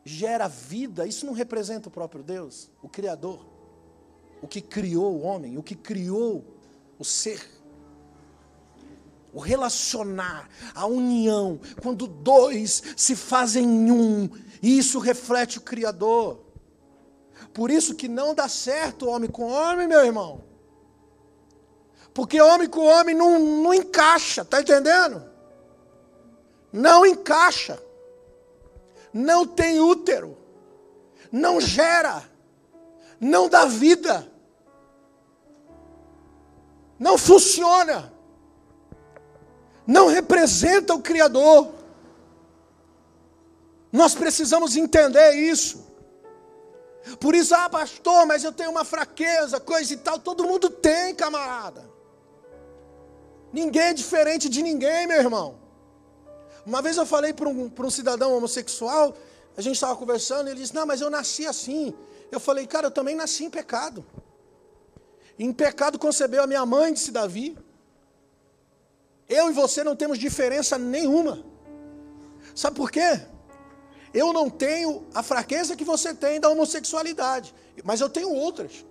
[0.03, 3.45] gera vida, isso não representa o próprio Deus, o Criador,
[4.41, 6.43] o que criou o homem, o que criou
[6.97, 7.47] o ser,
[9.33, 14.29] o relacionar, a união, quando dois se fazem um,
[14.61, 16.45] isso reflete o Criador.
[17.53, 20.50] Por isso que não dá certo homem com homem, meu irmão.
[22.13, 25.23] Porque homem com homem não, não encaixa, tá entendendo?
[26.71, 27.81] Não encaixa.
[29.13, 30.37] Não tem útero.
[31.31, 32.23] Não gera.
[33.19, 34.31] Não dá vida
[37.01, 38.13] não funciona,
[39.87, 41.73] não representa o Criador.
[43.91, 45.83] Nós precisamos entender isso.
[47.19, 50.19] Por isso, ah, pastor, mas eu tenho uma fraqueza, coisa e tal.
[50.19, 51.89] Todo mundo tem, camarada.
[53.51, 55.59] Ninguém é diferente de ninguém, meu irmão.
[56.65, 59.15] Uma vez eu falei para um, um cidadão homossexual,
[59.57, 61.93] a gente estava conversando, ele disse: Não, mas eu nasci assim.
[62.31, 64.05] Eu falei, cara, eu também nasci em pecado.
[65.37, 67.57] Em pecado concebeu a minha mãe, disse Davi.
[69.27, 71.43] Eu e você não temos diferença nenhuma.
[72.55, 73.21] Sabe por quê?
[74.13, 78.85] Eu não tenho a fraqueza que você tem da homossexualidade, mas eu tenho outras.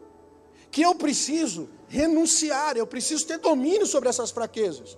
[0.70, 4.96] Que eu preciso renunciar, eu preciso ter domínio sobre essas fraquezas,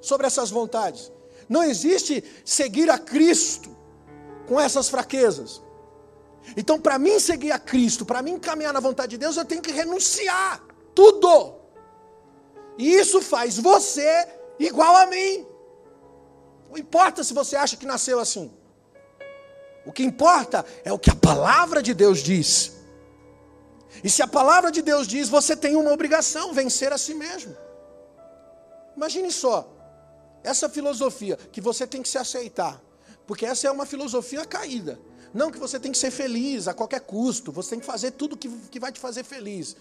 [0.00, 1.12] sobre essas vontades.
[1.48, 3.76] Não existe seguir a Cristo
[4.46, 5.60] com essas fraquezas.
[6.56, 9.60] Então, para mim seguir a Cristo, para mim caminhar na vontade de Deus, eu tenho
[9.60, 11.56] que renunciar tudo.
[12.78, 15.44] E isso faz você igual a mim.
[16.70, 18.52] Não importa se você acha que nasceu assim.
[19.84, 22.83] O que importa é o que a palavra de Deus diz.
[24.02, 27.56] E se a palavra de Deus diz, você tem uma obrigação, vencer a si mesmo.
[28.96, 29.68] Imagine só,
[30.42, 32.80] essa filosofia que você tem que se aceitar,
[33.26, 34.98] porque essa é uma filosofia caída.
[35.32, 38.36] Não que você tem que ser feliz a qualquer custo, você tem que fazer tudo
[38.36, 39.76] que, que vai te fazer feliz.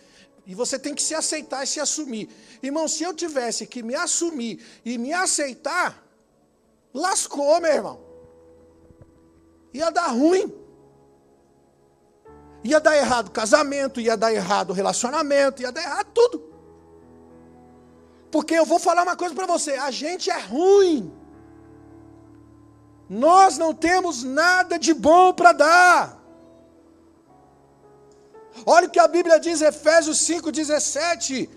[0.45, 2.29] E você tem que se aceitar e se assumir.
[2.61, 6.03] Irmão, se eu tivesse que me assumir e me aceitar,
[6.93, 7.99] lascou, meu irmão.
[9.73, 10.62] Ia dar ruim.
[12.63, 16.43] Ia dar errado casamento, ia dar errado relacionamento, ia dar errado tudo.
[18.31, 21.11] Porque eu vou falar uma coisa para você: a gente é ruim.
[23.09, 26.23] Nós não temos nada de bom para dar.
[28.65, 31.49] Olha o que a Bíblia diz, Efésios 5,17: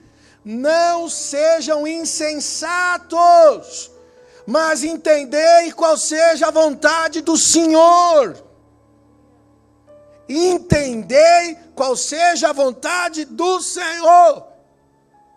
[0.44, 3.90] Não sejam insensatos,
[4.46, 8.45] mas entendei qual seja a vontade do Senhor.
[10.28, 14.46] Entendei qual seja a vontade do Senhor.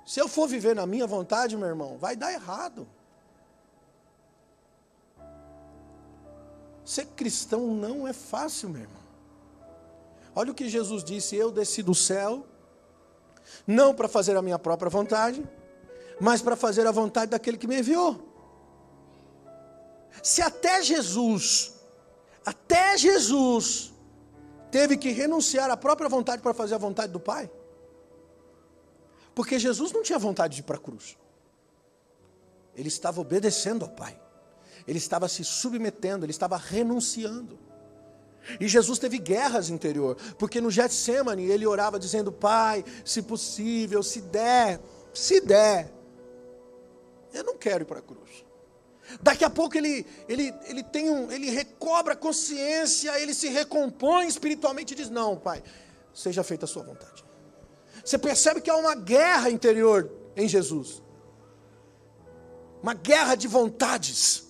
[0.05, 2.87] Se eu for viver na minha vontade, meu irmão, vai dar errado.
[6.83, 9.03] Ser cristão não é fácil, meu irmão.
[10.35, 12.47] Olha o que Jesus disse: Eu desci do céu,
[13.67, 15.47] não para fazer a minha própria vontade,
[16.19, 18.27] mas para fazer a vontade daquele que me enviou.
[20.23, 21.73] Se até Jesus,
[22.43, 23.93] até Jesus,
[24.71, 27.49] teve que renunciar à própria vontade para fazer a vontade do Pai,
[29.33, 31.17] porque Jesus não tinha vontade de ir para a cruz,
[32.75, 34.19] ele estava obedecendo ao Pai,
[34.87, 37.59] ele estava se submetendo, ele estava renunciando.
[38.59, 44.21] E Jesus teve guerras interior, porque no Getsemane ele orava dizendo: Pai, se possível, se
[44.21, 44.79] der,
[45.13, 45.93] se der,
[47.33, 48.48] eu não quero ir para a cruz.
[49.21, 54.27] Daqui a pouco ele, ele, ele tem um, ele recobra a consciência, ele se recompõe
[54.27, 55.63] espiritualmente e diz: Não, Pai,
[56.13, 57.25] seja feita a sua vontade.
[58.03, 61.01] Você percebe que há uma guerra interior em Jesus,
[62.81, 64.47] uma guerra de vontades.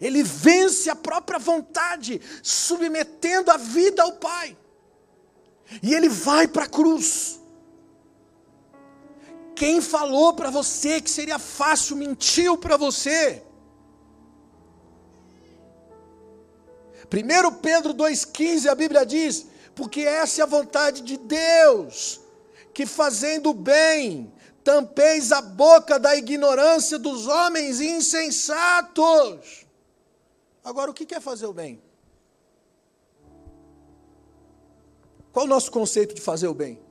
[0.00, 4.56] Ele vence a própria vontade, submetendo a vida ao Pai.
[5.82, 7.40] E ele vai para a cruz.
[9.58, 13.42] Quem falou para você que seria fácil mentiu para você.
[17.12, 22.20] 1 Pedro 2,15 a Bíblia diz: Porque essa é a vontade de Deus,
[22.72, 29.66] que fazendo bem, tampeis a boca da ignorância dos homens insensatos.
[30.62, 31.82] Agora, o que é fazer o bem?
[35.32, 36.87] Qual o nosso conceito de fazer o bem?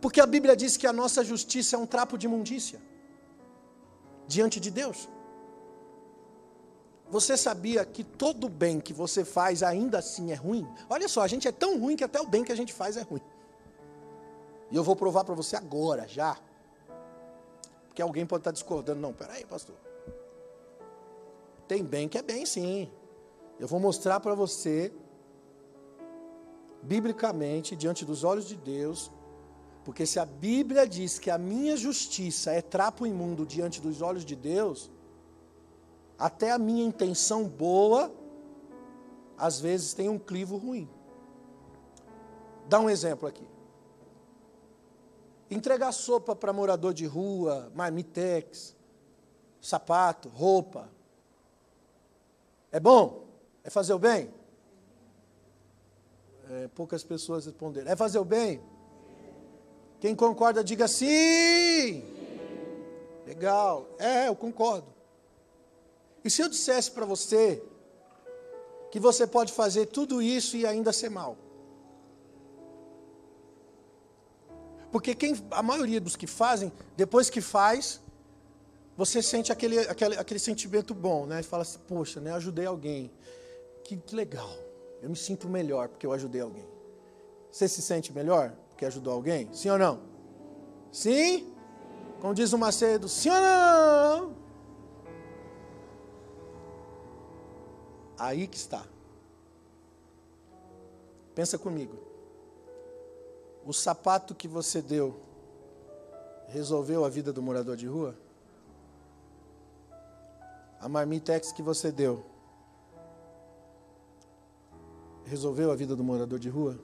[0.00, 2.80] Porque a Bíblia diz que a nossa justiça é um trapo de imundícia
[4.26, 5.08] diante de Deus.
[7.08, 10.66] Você sabia que todo bem que você faz ainda assim é ruim?
[10.90, 12.96] Olha só, a gente é tão ruim que até o bem que a gente faz
[12.96, 13.22] é ruim.
[14.70, 16.36] E eu vou provar para você agora, já.
[17.86, 19.00] Porque alguém pode estar discordando.
[19.00, 19.76] Não, peraí, pastor.
[21.68, 22.90] Tem bem que é bem, sim.
[23.58, 24.92] Eu vou mostrar para você,
[26.82, 29.10] biblicamente, diante dos olhos de Deus,
[29.86, 34.24] porque se a Bíblia diz que a minha justiça é trapo imundo diante dos olhos
[34.24, 34.90] de Deus,
[36.18, 38.12] até a minha intenção boa,
[39.38, 40.90] às vezes tem um clivo ruim.
[42.68, 43.46] Dá um exemplo aqui.
[45.48, 48.74] Entregar sopa para morador de rua, marmitex,
[49.60, 50.90] sapato, roupa,
[52.72, 53.28] é bom?
[53.62, 54.34] É fazer o bem?
[56.50, 57.88] É, poucas pessoas responderam.
[57.88, 58.60] É fazer o bem?
[60.00, 62.04] Quem concorda, diga sim.
[63.26, 63.88] Legal.
[63.98, 64.86] É, eu concordo.
[66.24, 67.62] E se eu dissesse para você
[68.90, 71.36] que você pode fazer tudo isso e ainda ser mal.
[74.90, 78.00] Porque quem, a maioria dos que fazem, depois que faz,
[78.96, 81.42] você sente aquele, aquele, aquele sentimento bom, né?
[81.42, 82.32] Fala assim, poxa, né?
[82.32, 83.10] Ajudei alguém.
[83.84, 84.50] Que, que legal.
[85.02, 86.66] Eu me sinto melhor porque eu ajudei alguém.
[87.50, 89.48] Você se sente melhor porque ajudou alguém?
[89.54, 90.02] Sim ou não?
[90.92, 91.50] Sim?
[92.20, 94.36] Como diz o Macedo, sim ou não?
[98.18, 98.84] Aí que está.
[101.34, 101.96] Pensa comigo.
[103.64, 105.18] O sapato que você deu
[106.48, 108.14] resolveu a vida do morador de rua?
[110.78, 112.26] A marmitex que você deu
[115.24, 116.78] resolveu a vida do morador de rua?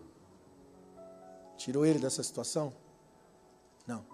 [1.63, 2.73] Tirou ele dessa situação?
[3.87, 4.05] Não.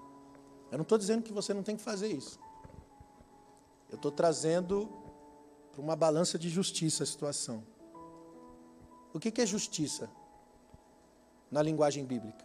[0.71, 2.39] Eu não estou dizendo que você não tem que fazer isso.
[3.89, 4.87] Eu estou trazendo
[5.73, 7.65] para uma balança de justiça a situação.
[9.15, 10.11] O que, que é justiça
[11.51, 12.45] na linguagem bíblica?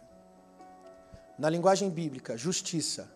[1.38, 3.14] Na linguagem bíblica, justiça.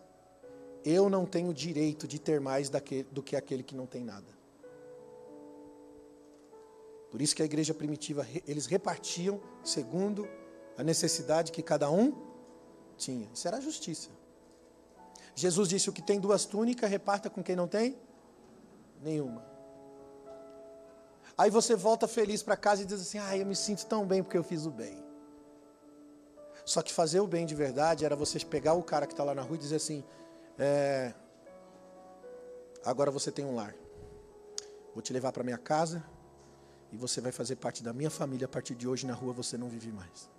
[0.84, 2.70] Eu não tenho direito de ter mais
[3.11, 4.36] do que aquele que não tem nada.
[7.11, 10.28] Por isso que a igreja primitiva, eles repartiam segundo
[10.79, 12.16] a necessidade que cada um
[12.97, 13.29] tinha.
[13.35, 14.11] Isso era justiça.
[15.35, 17.99] Jesus disse: o que tem duas túnicas, reparta com quem não tem
[19.03, 19.45] nenhuma.
[21.37, 24.22] Aí você volta feliz para casa e diz assim: ah, eu me sinto tão bem
[24.22, 25.05] porque eu fiz o bem.
[26.64, 29.35] Só que fazer o bem de verdade era você pegar o cara que está lá
[29.35, 30.05] na rua e dizer assim:
[30.57, 31.12] é,
[32.85, 33.74] agora você tem um lar.
[34.95, 36.05] Vou te levar para minha casa
[36.93, 38.45] e você vai fazer parte da minha família.
[38.45, 40.38] A partir de hoje na rua você não vive mais.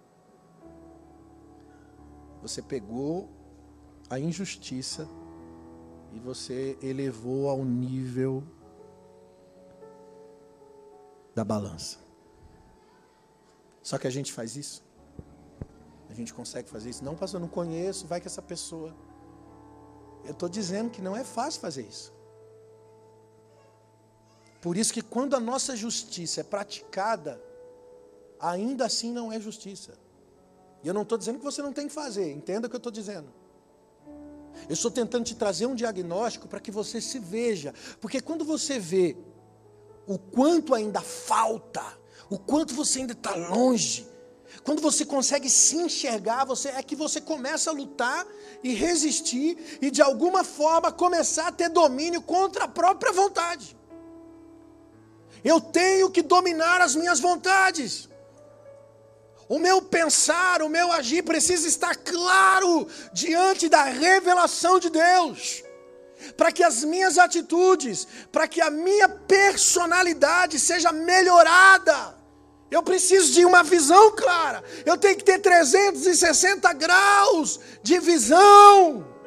[2.42, 3.30] Você pegou
[4.10, 5.08] a injustiça
[6.14, 8.44] e você elevou ao nível
[11.36, 11.98] da balança.
[13.82, 14.90] Só que a gente faz isso
[16.10, 17.04] a gente consegue fazer isso?
[17.04, 18.96] Não, pastor, eu não conheço, vai que essa pessoa.
[20.26, 22.12] Eu estou dizendo que não é fácil fazer isso.
[24.60, 27.42] Por isso que quando a nossa justiça é praticada,
[28.40, 29.94] ainda assim não é justiça.
[30.84, 32.80] E eu não estou dizendo que você não tem que fazer, entenda o que eu
[32.80, 33.32] estou dizendo.
[34.68, 37.74] Eu estou tentando te trazer um diagnóstico para que você se veja.
[38.02, 39.16] Porque quando você vê
[40.08, 41.84] o quanto ainda falta,
[42.30, 44.08] o quanto você ainda está longe,
[44.64, 48.26] quando você consegue se enxergar, você é que você começa a lutar
[48.64, 53.78] e resistir e de alguma forma começar a ter domínio contra a própria vontade.
[55.44, 58.09] Eu tenho que dominar as minhas vontades.
[59.50, 65.64] O meu pensar, o meu agir precisa estar claro diante da revelação de Deus.
[66.38, 72.16] Para que as minhas atitudes, para que a minha personalidade seja melhorada.
[72.70, 74.64] Eu preciso de uma visão clara.
[74.86, 79.19] Eu tenho que ter 360 graus de visão.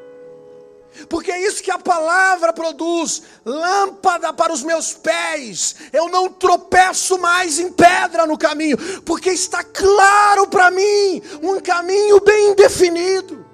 [1.09, 5.77] Porque é isso que a palavra produz lâmpada para os meus pés.
[5.93, 12.21] Eu não tropeço mais em pedra no caminho, porque está claro para mim um caminho
[12.21, 13.47] bem definido.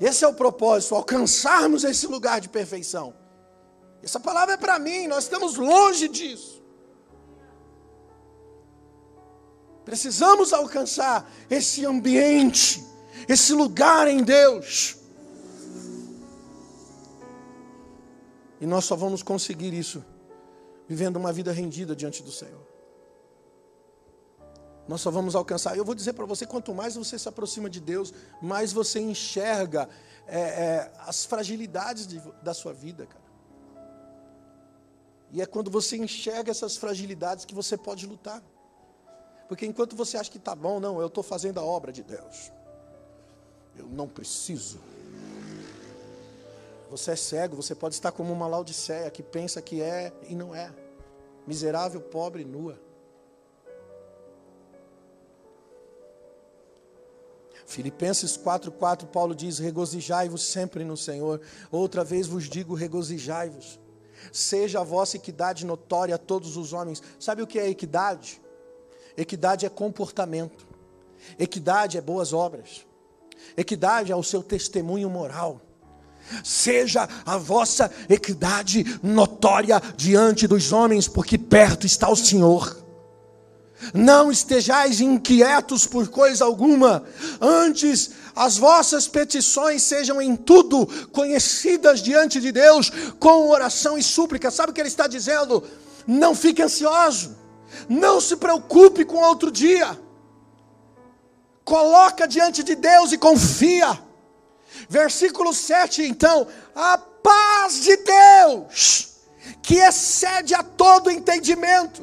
[0.00, 3.14] Esse é o propósito, alcançarmos esse lugar de perfeição.
[4.02, 6.62] Essa palavra é para mim, nós estamos longe disso.
[9.84, 12.84] Precisamos alcançar esse ambiente,
[13.28, 14.96] esse lugar em Deus.
[18.60, 20.04] E nós só vamos conseguir isso
[20.88, 22.66] vivendo uma vida rendida diante do Senhor.
[24.86, 25.76] Nós só vamos alcançar.
[25.76, 29.88] Eu vou dizer para você: quanto mais você se aproxima de Deus, mais você enxerga
[30.26, 33.24] é, é, as fragilidades de, da sua vida, cara.
[35.32, 38.42] E é quando você enxerga essas fragilidades que você pode lutar.
[39.48, 42.52] Porque enquanto você acha que está bom, não, eu estou fazendo a obra de Deus.
[43.76, 44.78] Eu não preciso.
[46.90, 50.54] Você é cego, você pode estar como uma laodiceia que pensa que é e não
[50.54, 50.72] é.
[51.46, 52.78] Miserável, pobre, nua.
[57.66, 61.40] Filipenses 4,4, Paulo diz: Regozijai-vos sempre no Senhor.
[61.70, 63.80] Outra vez vos digo: regozijai-vos
[64.32, 67.02] seja a vossa equidade notória a todos os homens.
[67.18, 68.40] Sabe o que é equidade?
[69.16, 70.66] Equidade é comportamento,
[71.38, 72.84] equidade é boas obras,
[73.56, 75.60] equidade é o seu testemunho moral.
[76.42, 82.82] Seja a vossa equidade notória diante dos homens, porque perto está o Senhor.
[83.92, 87.04] Não estejais inquietos por coisa alguma,
[87.40, 94.50] antes as vossas petições sejam em tudo conhecidas diante de Deus, com oração e súplica.
[94.50, 95.62] Sabe o que ele está dizendo?
[96.06, 97.36] Não fique ansioso,
[97.88, 99.98] não se preocupe com outro dia.
[101.64, 103.98] Coloca diante de Deus e confia.
[104.88, 109.14] Versículo 7, então, a paz de Deus,
[109.62, 112.02] que excede a todo entendimento,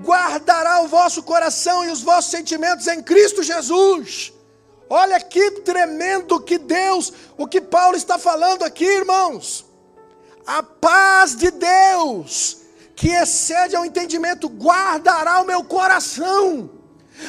[0.00, 4.32] guardará o vosso coração e os vossos sentimentos em Cristo Jesus.
[4.88, 9.66] Olha que tremendo que Deus, o que Paulo está falando aqui, irmãos.
[10.46, 12.58] A paz de Deus,
[12.96, 16.77] que excede ao entendimento, guardará o meu coração.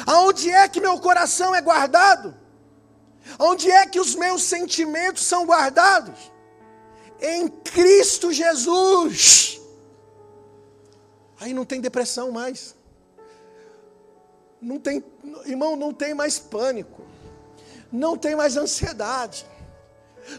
[0.05, 2.35] Aonde é que meu coração é guardado?
[3.37, 6.31] Onde é que os meus sentimentos são guardados?
[7.21, 9.59] Em Cristo Jesus.
[11.39, 12.75] Aí não tem depressão mais.
[14.61, 15.03] Não tem,
[15.45, 17.01] irmão, não tem mais pânico.
[17.91, 19.45] Não tem mais ansiedade.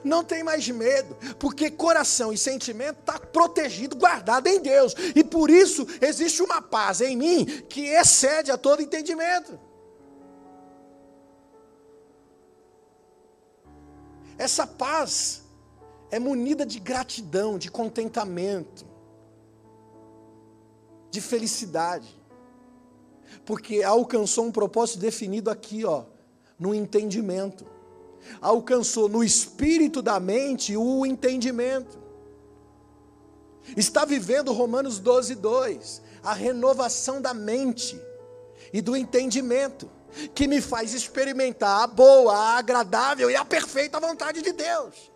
[0.05, 5.51] Não tem mais medo, porque coração e sentimento está protegido, guardado em Deus, e por
[5.51, 9.59] isso existe uma paz em mim que excede a todo entendimento.
[14.39, 15.43] Essa paz
[16.11, 18.87] é munida de gratidão, de contentamento,
[21.11, 22.09] de felicidade,
[23.45, 26.05] porque alcançou um propósito definido aqui, ó,
[26.59, 27.67] no entendimento.
[28.41, 31.99] Alcançou no espírito da mente o entendimento.
[33.77, 38.01] Está vivendo Romanos 12, 2, a renovação da mente
[38.73, 39.91] e do entendimento
[40.35, 45.11] que me faz experimentar a boa, a agradável e a perfeita vontade de Deus.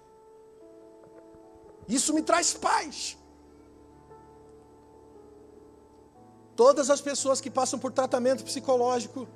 [1.89, 3.17] Isso me traz paz.
[6.57, 9.27] Todas as pessoas que passam por tratamento psicológico,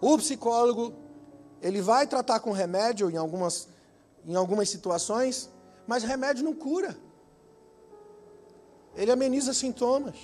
[0.00, 0.92] o psicólogo,
[1.62, 3.68] ele vai tratar com remédio em algumas,
[4.26, 5.48] em algumas situações,
[5.86, 6.96] mas remédio não cura.
[8.96, 10.16] Ele ameniza sintomas.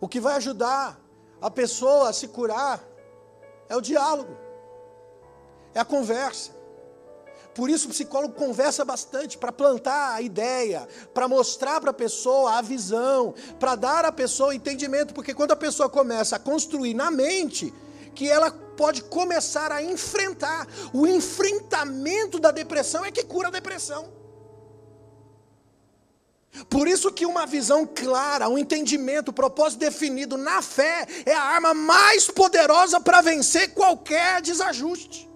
[0.00, 0.98] O que vai ajudar
[1.42, 2.82] a pessoa a se curar
[3.68, 4.34] é o diálogo,
[5.74, 6.58] é a conversa.
[7.54, 12.54] Por isso o psicólogo conversa bastante para plantar a ideia, para mostrar para a pessoa
[12.54, 17.10] a visão, para dar à pessoa entendimento, porque quando a pessoa começa a construir na
[17.10, 17.74] mente,
[18.14, 18.50] que ela
[18.80, 20.66] pode começar a enfrentar.
[20.90, 24.10] O enfrentamento da depressão é que cura a depressão.
[26.70, 31.42] Por isso que uma visão clara, um entendimento, um propósito definido na fé é a
[31.42, 35.28] arma mais poderosa para vencer qualquer desajuste.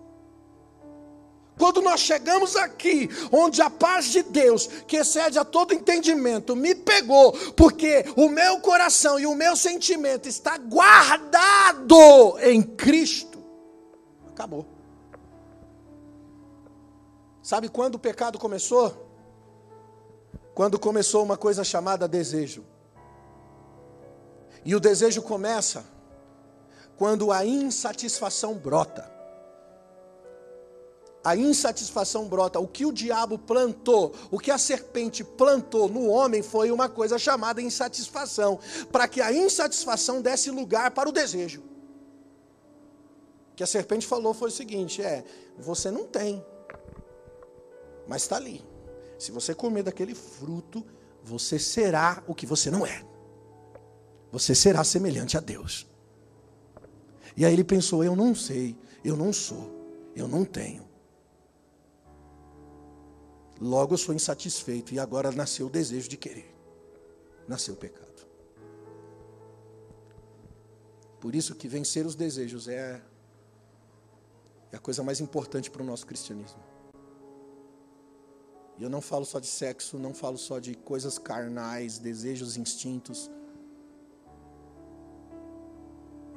[1.58, 6.74] Quando nós chegamos aqui, onde a paz de Deus, que excede a todo entendimento, me
[6.74, 13.33] pegou, porque o meu coração e o meu sentimento está guardado em Cristo.
[14.34, 14.66] Acabou.
[17.42, 19.04] Sabe quando o pecado começou?
[20.54, 22.64] quando começou uma coisa chamada desejo.
[24.64, 25.84] E o desejo começa
[26.96, 29.12] quando a insatisfação brota.
[31.24, 32.60] A insatisfação brota.
[32.60, 37.18] O que o diabo plantou, o que a serpente plantou no homem foi uma coisa
[37.18, 38.60] chamada insatisfação,
[38.92, 41.62] para que a insatisfação desse lugar para o desejo.
[43.56, 45.24] Que a serpente falou foi o seguinte: é,
[45.58, 46.44] você não tem,
[48.06, 48.64] mas está ali.
[49.18, 50.84] Se você comer daquele fruto,
[51.22, 53.04] você será o que você não é.
[54.32, 55.86] Você será semelhante a Deus.
[57.36, 59.70] E aí ele pensou: eu não sei, eu não sou,
[60.14, 60.84] eu não tenho.
[63.60, 66.52] Logo eu sou insatisfeito e agora nasceu o desejo de querer.
[67.46, 68.04] Nasceu o pecado.
[71.20, 73.00] Por isso que vencer os desejos é,
[74.74, 76.60] é a coisa mais importante para o nosso cristianismo.
[78.76, 83.30] E eu não falo só de sexo, não falo só de coisas carnais, desejos, instintos.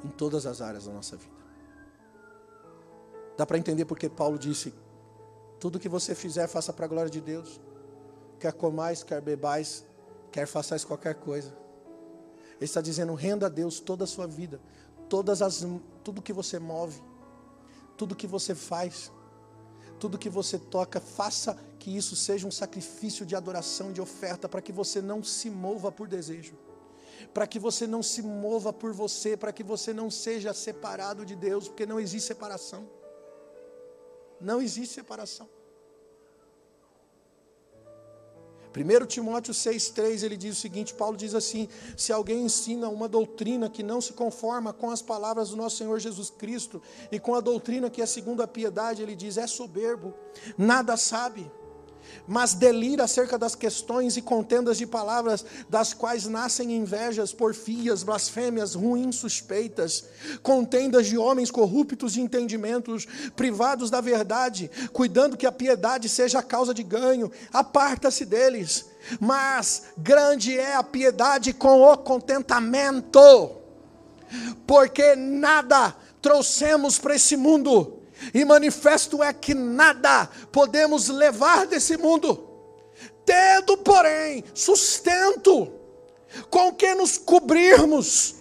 [0.05, 1.35] Em todas as áreas da nossa vida.
[3.35, 4.71] Dá para entender porque Paulo disse:
[5.59, 7.59] tudo que você fizer, faça para a glória de Deus.
[8.39, 9.83] Quer comais, quer bebais,
[10.31, 11.57] quer façais qualquer coisa.
[12.57, 14.61] Ele está dizendo: renda a Deus toda a sua vida,
[15.09, 15.65] todas as,
[16.03, 17.01] tudo que você move,
[17.97, 19.11] tudo que você faz
[19.99, 24.61] tudo que você toca, faça que isso seja um sacrifício de adoração, de oferta, para
[24.61, 26.55] que você não se mova por desejo,
[27.33, 31.35] para que você não se mova por você, para que você não seja separado de
[31.35, 32.87] Deus, porque não existe separação.
[34.39, 35.49] Não existe separação.
[38.83, 43.69] 1 Timóteo 6,3 ele diz o seguinte: Paulo diz assim: se alguém ensina uma doutrina
[43.69, 47.41] que não se conforma com as palavras do nosso Senhor Jesus Cristo e com a
[47.41, 50.13] doutrina que é segundo a piedade, ele diz: é soberbo,
[50.57, 51.49] nada sabe
[52.27, 58.73] mas delira acerca das questões e contendas de palavras, das quais nascem invejas, porfias, blasfêmias,
[58.73, 60.05] ruins suspeitas,
[60.43, 66.43] contendas de homens corruptos de entendimentos, privados da verdade, cuidando que a piedade seja a
[66.43, 68.85] causa de ganho, aparta-se deles.
[69.19, 73.51] Mas grande é a piedade com o contentamento,
[74.65, 77.96] porque nada trouxemos para esse mundo
[78.33, 82.47] e manifesto é que nada podemos levar desse mundo,
[83.25, 85.71] tendo, porém, sustento
[86.49, 88.35] com que nos cobrirmos,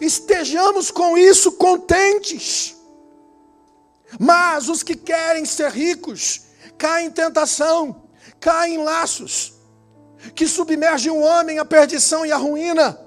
[0.00, 2.76] estejamos com isso contentes.
[4.18, 6.42] Mas os que querem ser ricos
[6.76, 8.02] caem em tentação,
[8.40, 9.54] caem em laços,
[10.34, 12.98] que submergem o homem à perdição e à ruína,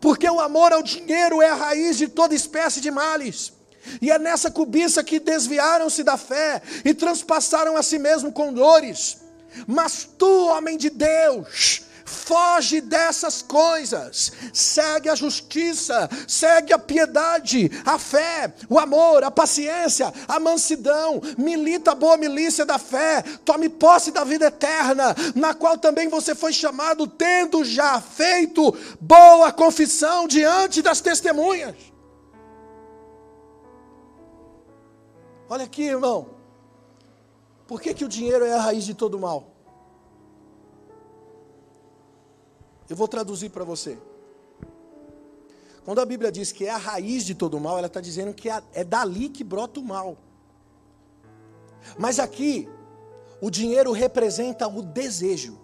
[0.00, 3.53] porque o amor ao dinheiro é a raiz de toda espécie de males.
[4.00, 9.18] E é nessa cobiça que desviaram-se da fé e transpassaram a si mesmo com dores.
[9.66, 17.98] Mas tu, homem de Deus, foge dessas coisas, segue a justiça, segue a piedade, a
[17.98, 24.10] fé, o amor, a paciência, a mansidão, milita a boa milícia da fé, tome posse
[24.10, 30.82] da vida eterna, na qual também você foi chamado, tendo já feito boa confissão diante
[30.82, 31.93] das testemunhas.
[35.48, 36.28] Olha aqui, irmão.
[37.66, 39.48] Por que, que o dinheiro é a raiz de todo mal?
[42.88, 43.98] Eu vou traduzir para você.
[45.84, 48.48] Quando a Bíblia diz que é a raiz de todo mal, ela está dizendo que
[48.48, 50.16] é, é dali que brota o mal.
[51.98, 52.68] Mas aqui,
[53.40, 55.58] o dinheiro representa o desejo,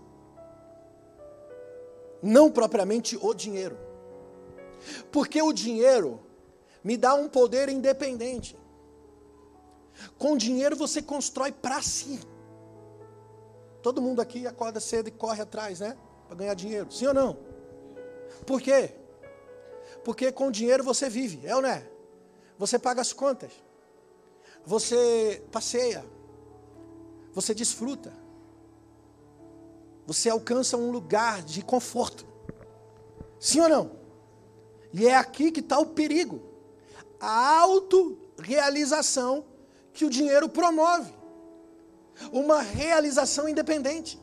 [2.23, 3.79] não propriamente o dinheiro.
[5.11, 6.21] Porque o dinheiro
[6.85, 8.60] me dá um poder independente.
[10.19, 12.21] Com dinheiro você constrói para si.
[13.83, 15.97] Todo mundo aqui acorda cedo e corre atrás, né?
[16.27, 16.93] Para ganhar dinheiro.
[16.93, 17.39] Sim ou não?
[18.47, 18.95] Por quê?
[20.05, 21.87] Porque com dinheiro você vive, é ou não é?
[22.59, 23.53] Você paga as contas.
[24.65, 26.05] Você passeia.
[27.33, 28.13] Você desfruta.
[30.07, 32.27] Você alcança um lugar de conforto.
[33.39, 34.01] Sim ou não?
[34.93, 36.43] E é aqui que está o perigo.
[37.19, 39.45] A autorrealização
[39.93, 41.13] que o dinheiro promove
[42.33, 44.21] uma realização independente.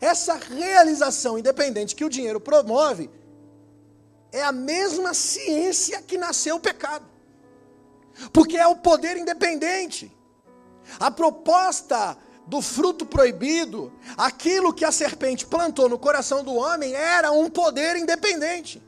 [0.00, 3.10] Essa realização independente que o dinheiro promove
[4.30, 7.06] é a mesma ciência que nasceu o pecado.
[8.32, 10.14] Porque é o poder independente.
[10.98, 12.16] A proposta
[12.46, 17.96] do fruto proibido, aquilo que a serpente plantou no coração do homem, era um poder
[17.96, 18.82] independente.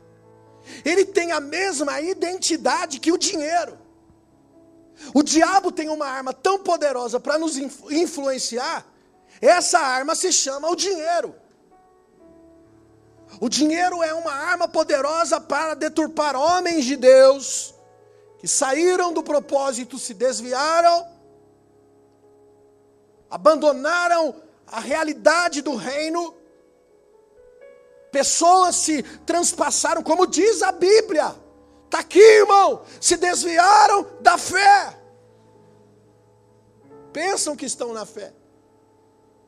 [0.84, 3.78] Ele tem a mesma identidade que o dinheiro.
[5.14, 8.86] O diabo tem uma arma tão poderosa para nos influenciar,
[9.40, 11.34] essa arma se chama o dinheiro.
[13.40, 17.74] O dinheiro é uma arma poderosa para deturpar homens de Deus
[18.38, 21.06] que saíram do propósito, se desviaram,
[23.30, 24.34] abandonaram
[24.66, 26.34] a realidade do reino.
[28.10, 31.34] Pessoas se transpassaram, como diz a Bíblia.
[31.90, 32.82] Está aqui, irmão.
[33.00, 34.96] Se desviaram da fé.
[37.12, 38.32] Pensam que estão na fé.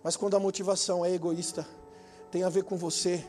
[0.02, 1.64] Mas quando a motivação é egoísta,
[2.32, 3.24] tem a ver com você.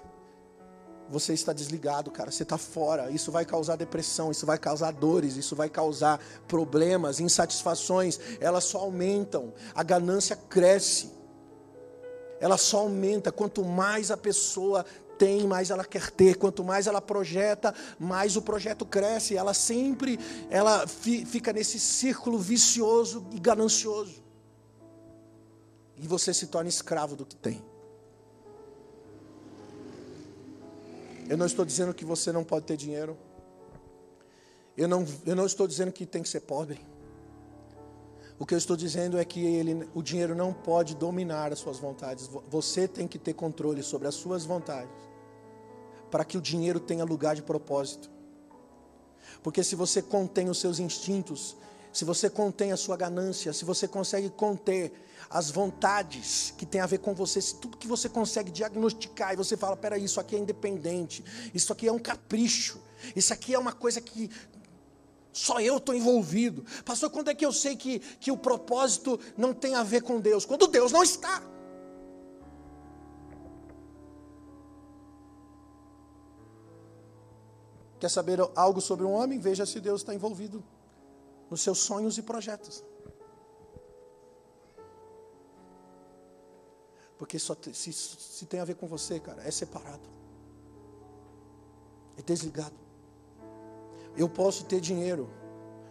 [1.10, 2.32] Você está desligado, cara.
[2.32, 3.12] Você está fora.
[3.12, 8.20] Isso vai causar depressão, isso vai causar dores, isso vai causar problemas, insatisfações.
[8.40, 9.54] Elas só aumentam.
[9.76, 11.12] A ganância cresce.
[12.40, 13.32] Ela só aumenta.
[13.32, 14.84] Quanto mais a pessoa
[15.24, 16.36] tem, mais ela quer ter.
[16.36, 19.38] Quanto mais ela projeta, mais o projeto cresce.
[19.38, 20.20] Ela sempre
[20.50, 24.22] ela fi, fica nesse círculo vicioso e ganancioso.
[25.96, 27.64] E você se torna escravo do que tem.
[31.30, 33.18] Eu não estou dizendo que você não pode ter dinheiro.
[34.76, 36.82] Eu não, eu não estou dizendo que tem que ser pobre.
[38.38, 41.80] O que eu estou dizendo é que ele, o dinheiro não pode dominar as suas
[41.80, 42.30] vontades.
[42.50, 45.13] Você tem que ter controle sobre as suas vontades
[46.14, 48.08] para que o dinheiro tenha lugar de propósito.
[49.42, 51.58] Porque se você contém os seus instintos,
[51.92, 54.94] se você contém a sua ganância, se você consegue conter
[55.28, 59.36] as vontades que tem a ver com você, se tudo que você consegue diagnosticar e
[59.36, 62.80] você fala, peraí, isso aqui é independente, isso aqui é um capricho,
[63.16, 64.30] isso aqui é uma coisa que
[65.32, 66.64] só eu estou envolvido.
[66.86, 70.20] Pastor, quando é que eu sei que, que o propósito não tem a ver com
[70.20, 70.46] Deus?
[70.46, 71.42] Quando Deus não está.
[78.04, 79.40] Quer saber algo sobre um homem?
[79.40, 80.62] Veja se Deus está envolvido
[81.50, 82.84] nos seus sonhos e projetos.
[87.18, 90.06] Porque só se, se tem a ver com você, cara, é separado.
[92.18, 92.76] É desligado.
[94.18, 95.30] Eu posso ter dinheiro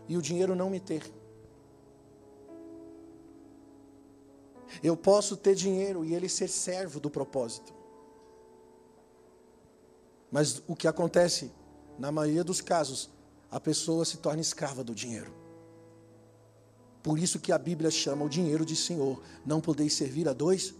[0.06, 1.10] e o dinheiro não me ter.
[4.82, 7.72] Eu posso ter dinheiro e ele ser servo do propósito.
[10.30, 11.50] Mas o que acontece,
[12.02, 13.08] na maioria dos casos,
[13.48, 15.32] a pessoa se torna escrava do dinheiro.
[17.00, 19.22] Por isso que a Bíblia chama o dinheiro de Senhor.
[19.46, 20.74] Não podeis servir a dois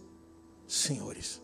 [0.67, 1.41] senhores.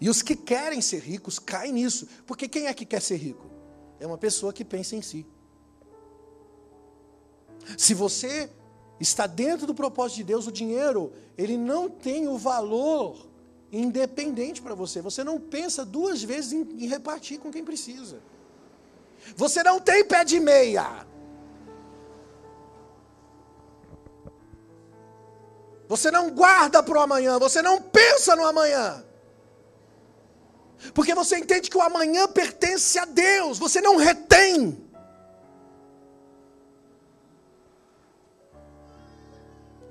[0.00, 2.08] E os que querem ser ricos caem nisso.
[2.26, 3.48] Porque quem é que quer ser rico?
[4.00, 5.24] É uma pessoa que pensa em si.
[7.78, 8.50] Se você
[8.98, 13.30] está dentro do propósito de Deus, o dinheiro, ele não tem o valor
[13.70, 15.00] independente para você.
[15.00, 18.20] Você não pensa duas vezes em, em, repartir com quem precisa.
[19.36, 21.06] Você não tem pé de meia.
[25.88, 27.38] Você não guarda para o amanhã.
[27.38, 29.04] Você não pensa no amanhã.
[30.94, 33.58] Porque você entende que o amanhã pertence a Deus.
[33.58, 34.88] Você não retém.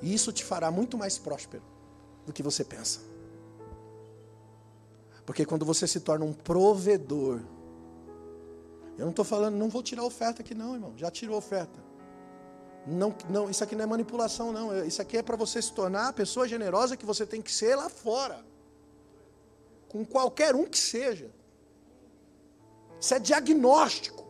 [0.01, 1.63] E isso te fará muito mais próspero
[2.25, 3.01] do que você pensa.
[5.25, 7.41] Porque quando você se torna um provedor,
[8.99, 10.93] eu não estou falando, não vou tirar oferta aqui não, irmão.
[10.97, 11.79] Já tirou oferta.
[12.85, 14.85] Não, não, isso aqui não é manipulação, não.
[14.85, 17.75] Isso aqui é para você se tornar a pessoa generosa que você tem que ser
[17.75, 18.43] lá fora.
[19.87, 21.31] Com qualquer um que seja.
[22.99, 24.27] Isso é diagnóstico.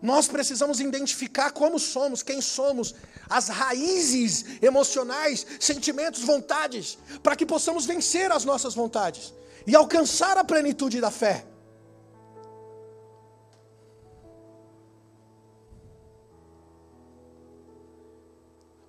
[0.00, 2.94] Nós precisamos identificar como somos, quem somos,
[3.28, 9.34] as raízes emocionais, sentimentos, vontades, para que possamos vencer as nossas vontades
[9.66, 11.44] e alcançar a plenitude da fé.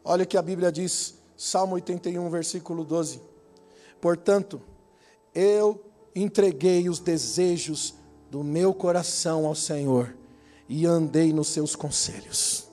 [0.10, 3.22] Olha o que a Bíblia diz, Salmo 81, versículo 12.
[4.00, 4.62] Portanto,
[5.36, 5.84] eu
[6.16, 7.94] entreguei os desejos
[8.32, 10.16] do meu coração ao Senhor
[10.70, 12.70] e andei nos seus conselhos.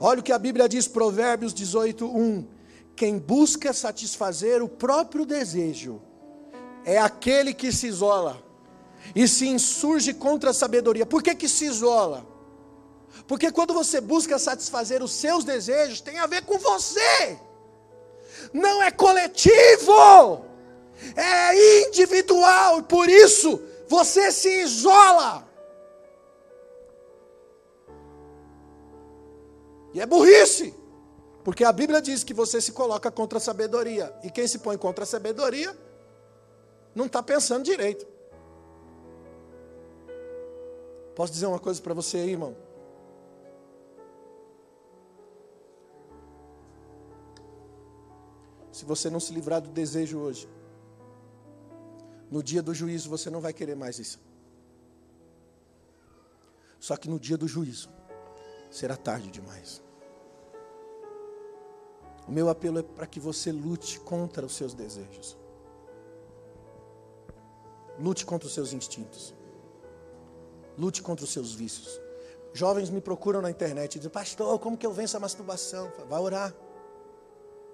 [0.00, 2.48] Olha o que a Bíblia diz, Provérbios 18, 1.
[2.96, 6.02] Quem busca satisfazer o próprio desejo
[6.84, 8.42] é aquele que se isola
[9.14, 11.06] e se insurge contra a sabedoria.
[11.06, 12.31] Por que, que se isola?
[13.26, 17.38] Porque quando você busca satisfazer os seus desejos, tem a ver com você,
[18.52, 20.44] não é coletivo,
[21.16, 25.48] é individual, e por isso você se isola.
[29.94, 30.74] E é burrice.
[31.44, 34.14] Porque a Bíblia diz que você se coloca contra a sabedoria.
[34.22, 35.76] E quem se põe contra a sabedoria
[36.94, 38.06] não está pensando direito.
[41.14, 42.56] Posso dizer uma coisa para você aí, irmão?
[48.82, 50.48] Se você não se livrar do desejo hoje,
[52.28, 54.20] no dia do juízo você não vai querer mais isso.
[56.80, 57.88] Só que no dia do juízo,
[58.72, 59.80] será tarde demais.
[62.26, 65.38] O meu apelo é para que você lute contra os seus desejos.
[68.00, 69.32] Lute contra os seus instintos.
[70.76, 72.00] Lute contra os seus vícios.
[72.52, 75.92] Jovens me procuram na internet e dizem, pastor, como que eu venço a masturbação?
[76.08, 76.52] Vai orar.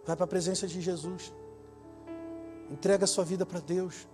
[0.09, 1.35] Vai para a presença de Jesus.
[2.71, 4.09] Entrega a sua vida para Deus.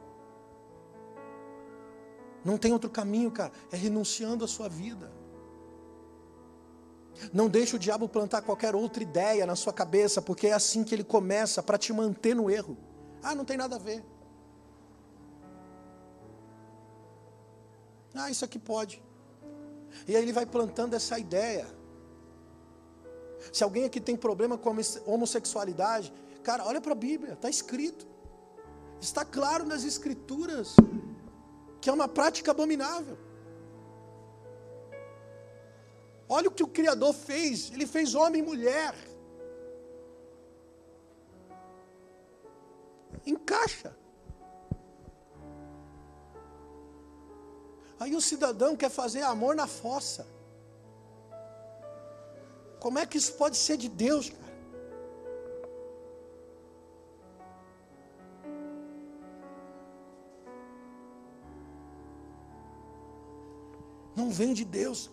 [2.45, 3.53] Não tem outro caminho, cara.
[3.71, 5.13] É renunciando à sua vida.
[7.33, 10.93] Não deixe o diabo plantar qualquer outra ideia na sua cabeça, porque é assim que
[10.93, 12.77] ele começa para te manter no erro.
[13.23, 14.05] Ah, não tem nada a ver.
[18.13, 19.01] Ah, isso aqui pode.
[20.09, 21.69] E aí ele vai plantando essa ideia.
[23.53, 24.75] Se alguém aqui tem problema com a
[25.07, 28.07] homossexualidade, cara, olha para a Bíblia, está escrito.
[29.01, 30.75] Está claro nas Escrituras
[31.81, 33.19] que é uma prática abominável.
[36.27, 38.95] Olha o que o Criador fez: ele fez homem e mulher.
[43.27, 43.95] Encaixa.
[48.01, 50.27] Aí o cidadão quer fazer amor na fossa.
[52.85, 54.53] Como é que isso pode ser de Deus, cara?
[64.15, 65.11] Não vem de Deus.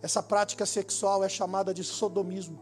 [0.00, 2.58] Essa prática sexual é chamada de sodomismo.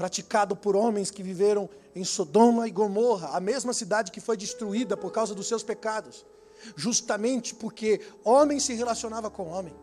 [0.00, 4.96] praticado por homens que viveram em Sodoma e Gomorra, a mesma cidade que foi destruída
[4.96, 6.24] por causa dos seus pecados,
[6.76, 9.74] justamente porque homem se relacionava com homem.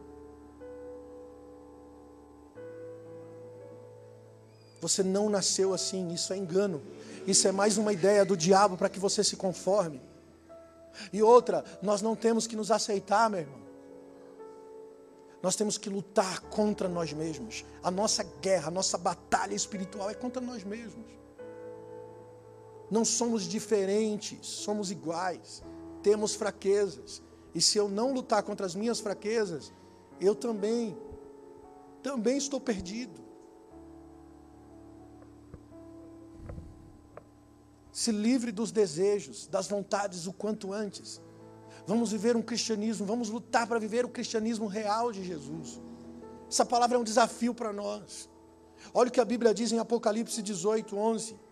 [4.81, 6.81] Você não nasceu assim, isso é engano.
[7.25, 10.01] Isso é mais uma ideia do diabo para que você se conforme.
[11.11, 13.67] E outra, nós não temos que nos aceitar, meu irmão.
[15.41, 17.65] Nós temos que lutar contra nós mesmos.
[17.83, 21.05] A nossa guerra, a nossa batalha espiritual é contra nós mesmos.
[22.89, 25.61] Não somos diferentes, somos iguais.
[26.07, 27.21] Temos fraquezas.
[27.53, 29.73] E se eu não lutar contra as minhas fraquezas,
[30.21, 30.97] eu também,
[32.01, 33.19] também estou perdido.
[37.91, 41.21] Se livre dos desejos, das vontades o quanto antes.
[41.85, 45.81] Vamos viver um cristianismo, vamos lutar para viver o cristianismo real de Jesus.
[46.49, 48.29] Essa palavra é um desafio para nós.
[48.93, 51.46] Olha o que a Bíblia diz em Apocalipse 18, 11.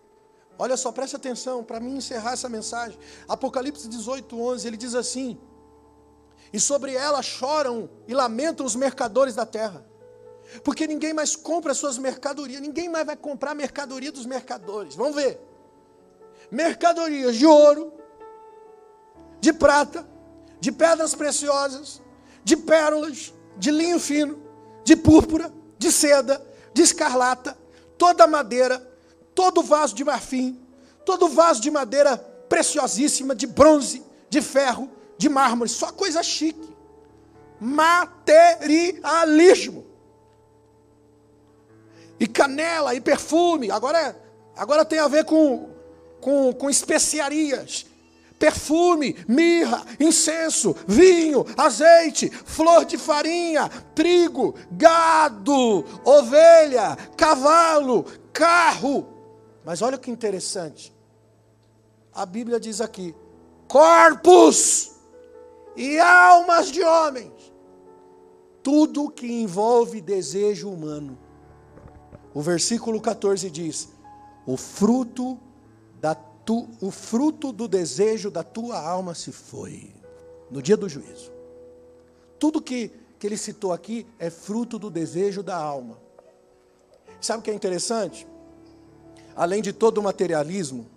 [0.58, 2.98] Olha só, preste atenção para mim encerrar essa mensagem.
[3.28, 5.38] Apocalipse 18, 11, ele diz assim:
[6.52, 9.86] E sobre ela choram e lamentam os mercadores da terra,
[10.64, 14.94] porque ninguém mais compra as suas mercadorias, ninguém mais vai comprar a mercadoria dos mercadores.
[14.94, 15.40] Vamos ver
[16.50, 17.92] mercadorias de ouro,
[19.40, 20.06] de prata,
[20.60, 22.00] de pedras preciosas,
[22.44, 24.42] de pérolas, de linho fino,
[24.84, 27.56] de púrpura, de seda, de escarlata,
[27.98, 28.95] toda madeira,
[29.36, 30.58] todo vaso de marfim,
[31.04, 32.16] todo vaso de madeira
[32.48, 36.74] preciosíssima, de bronze, de ferro, de mármore, só coisa chique.
[37.60, 39.86] Materialismo.
[42.18, 44.16] E canela e perfume, agora, é,
[44.56, 45.76] agora tem a ver com
[46.26, 47.86] com, com especiarias,
[48.36, 59.15] perfume, mirra, incenso, vinho, azeite, flor de farinha, trigo, gado, ovelha, cavalo, carro.
[59.66, 60.94] Mas olha que interessante.
[62.14, 63.12] A Bíblia diz aqui:
[63.66, 64.92] corpos
[65.74, 67.52] e almas de homens.
[68.62, 71.18] Tudo que envolve desejo humano.
[72.32, 73.88] O versículo 14 diz:
[74.46, 75.36] o fruto
[76.00, 79.92] da tu, o fruto do desejo da tua alma se foi,
[80.48, 81.32] no dia do juízo.
[82.38, 85.98] Tudo que, que ele citou aqui é fruto do desejo da alma.
[87.20, 88.28] Sabe o que é interessante?
[89.36, 90.88] Além de todo o materialismo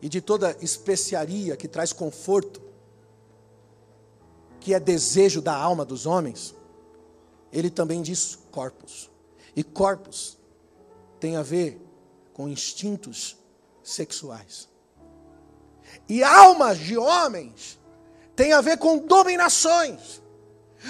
[0.00, 2.62] e de toda especiaria que traz conforto,
[4.58, 6.54] que é desejo da alma dos homens,
[7.52, 9.10] ele também diz corpos.
[9.54, 10.38] E corpos
[11.20, 11.80] tem a ver
[12.32, 13.36] com instintos
[13.82, 14.68] sexuais.
[16.08, 17.78] E almas de homens
[18.34, 20.22] tem a ver com dominações.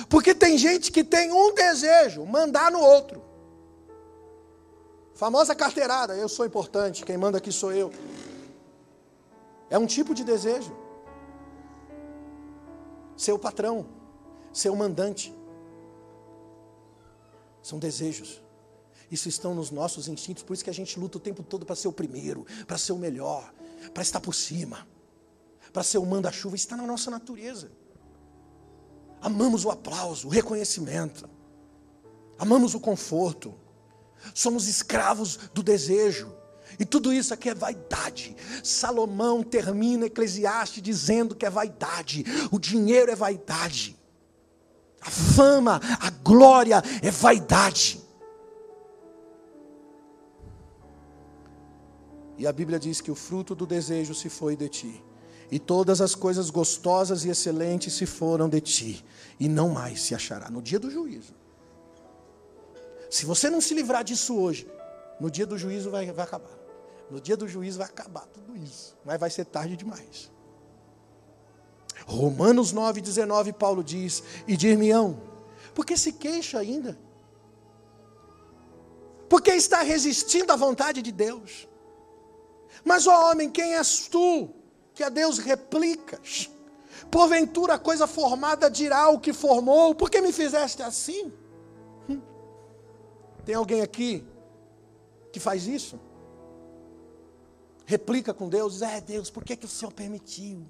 [0.08, 3.27] Porque tem gente que tem um desejo, mandar no outro.
[5.18, 7.92] Famosa carteirada, eu sou importante, quem manda aqui sou eu.
[9.68, 10.72] É um tipo de desejo.
[13.16, 13.84] Ser o patrão,
[14.52, 15.34] ser o mandante.
[17.60, 18.40] São desejos.
[19.10, 21.74] Isso estão nos nossos instintos, por isso que a gente luta o tempo todo para
[21.74, 23.52] ser o primeiro, para ser o melhor,
[23.92, 24.86] para estar por cima,
[25.72, 27.72] para ser o manda-chuva, está na nossa natureza.
[29.20, 31.28] Amamos o aplauso, o reconhecimento,
[32.38, 33.52] amamos o conforto,
[34.34, 36.32] somos escravos do desejo,
[36.78, 38.36] e tudo isso aqui é vaidade.
[38.62, 43.98] Salomão termina Eclesiastes dizendo que é vaidade, o dinheiro é vaidade,
[45.00, 48.02] a fama, a glória é vaidade.
[52.36, 55.04] E a Bíblia diz que o fruto do desejo se foi de ti,
[55.50, 59.04] e todas as coisas gostosas e excelentes se foram de ti,
[59.40, 61.34] e não mais se achará no dia do juízo.
[63.10, 64.70] Se você não se livrar disso hoje,
[65.18, 66.56] no dia do juízo vai, vai acabar.
[67.10, 70.30] No dia do juízo vai acabar tudo isso, mas vai ser tarde demais.
[72.06, 75.20] Romanos 9,19, Paulo diz: E dir-me-ão,
[75.74, 76.98] porque se queixa ainda?
[79.28, 81.68] Porque está resistindo à vontade de Deus.
[82.84, 84.50] Mas, ó homem, quem és tu
[84.94, 86.50] que a Deus replicas?
[87.10, 91.32] Porventura a coisa formada dirá o que formou, por que me fizeste assim?
[93.48, 94.26] Tem alguém aqui
[95.32, 95.98] que faz isso?
[97.86, 100.66] Replica com Deus, é Deus, por que, que o Senhor permitiu?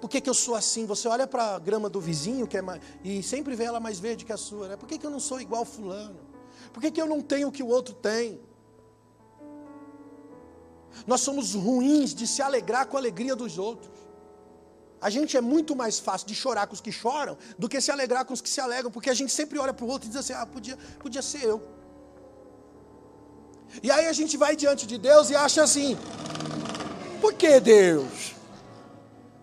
[0.00, 0.86] Por que, que eu sou assim?
[0.86, 4.00] Você olha para a grama do vizinho que é mais, e sempre vê ela mais
[4.00, 4.68] verde que a sua.
[4.68, 4.76] Né?
[4.78, 6.20] Por que, que eu não sou igual fulano?
[6.72, 8.40] Por que, que eu não tenho o que o outro tem?
[11.06, 14.05] Nós somos ruins de se alegrar com a alegria dos outros.
[15.06, 17.92] A gente é muito mais fácil de chorar com os que choram do que se
[17.92, 20.10] alegrar com os que se alegram, porque a gente sempre olha para o outro e
[20.10, 21.62] diz assim: ah, podia, podia ser eu.
[23.80, 25.96] E aí a gente vai diante de Deus e acha assim:
[27.20, 28.34] por que Deus?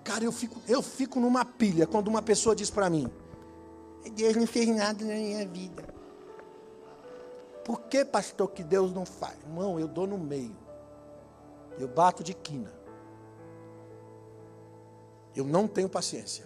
[0.04, 3.10] Cara, eu fico, eu fico numa pilha quando uma pessoa diz para mim:
[4.12, 5.82] Deus não fez nada na minha vida.
[7.64, 9.38] Por que, pastor, que Deus não faz?
[9.40, 10.58] Irmão, eu dou no meio.
[11.80, 12.83] Eu bato de quina.
[15.36, 16.46] Eu não tenho paciência.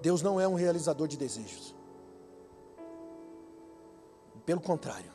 [0.00, 1.74] Deus não é um realizador de desejos.
[4.44, 5.12] Pelo contrário,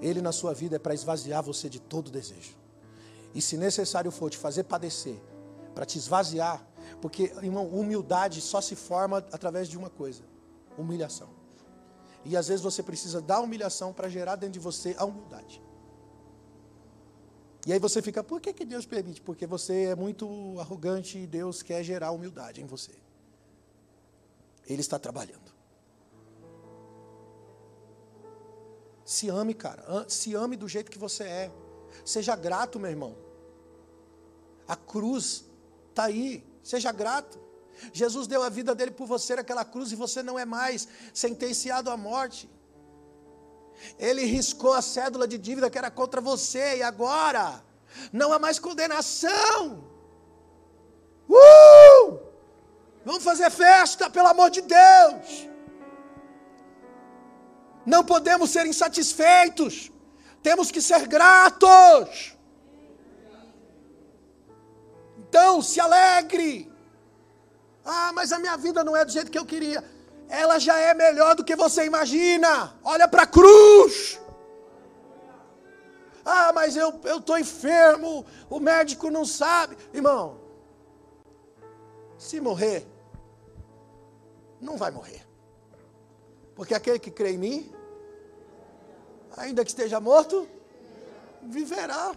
[0.00, 2.56] Ele na sua vida é para esvaziar você de todo desejo.
[3.34, 5.20] E se necessário for te fazer padecer,
[5.74, 6.64] para te esvaziar,
[7.00, 10.22] porque, irmão, humildade só se forma através de uma coisa:
[10.76, 11.28] humilhação.
[12.24, 15.62] E às vezes você precisa da humilhação para gerar dentro de você a humildade.
[17.66, 19.20] E aí você fica, por que, que Deus permite?
[19.20, 22.92] Porque você é muito arrogante e Deus quer gerar humildade em você.
[24.66, 25.50] Ele está trabalhando.
[29.04, 30.06] Se ame, cara.
[30.08, 31.52] Se ame do jeito que você é.
[32.04, 33.16] Seja grato, meu irmão.
[34.66, 35.44] A cruz
[35.90, 36.46] está aí.
[36.62, 37.38] Seja grato.
[37.92, 41.90] Jesus deu a vida dele por você naquela cruz e você não é mais sentenciado
[41.90, 42.48] à morte.
[43.98, 47.62] Ele riscou a cédula de dívida que era contra você e agora
[48.12, 49.84] não há mais condenação.
[51.28, 52.18] Uh!
[53.04, 55.48] Vamos fazer festa, pelo amor de Deus.
[57.86, 59.90] Não podemos ser insatisfeitos.
[60.42, 62.36] Temos que ser gratos.
[65.18, 66.70] Então, se alegre.
[67.84, 69.82] Ah, mas a minha vida não é do jeito que eu queria.
[70.30, 72.74] Ela já é melhor do que você imagina.
[72.84, 74.20] Olha para a cruz.
[76.24, 79.76] Ah, mas eu estou enfermo, o médico não sabe.
[79.92, 80.38] Irmão,
[82.16, 82.86] se morrer,
[84.60, 85.26] não vai morrer.
[86.54, 87.72] Porque aquele que crê em mim,
[89.36, 90.46] ainda que esteja morto,
[91.42, 92.14] viverá.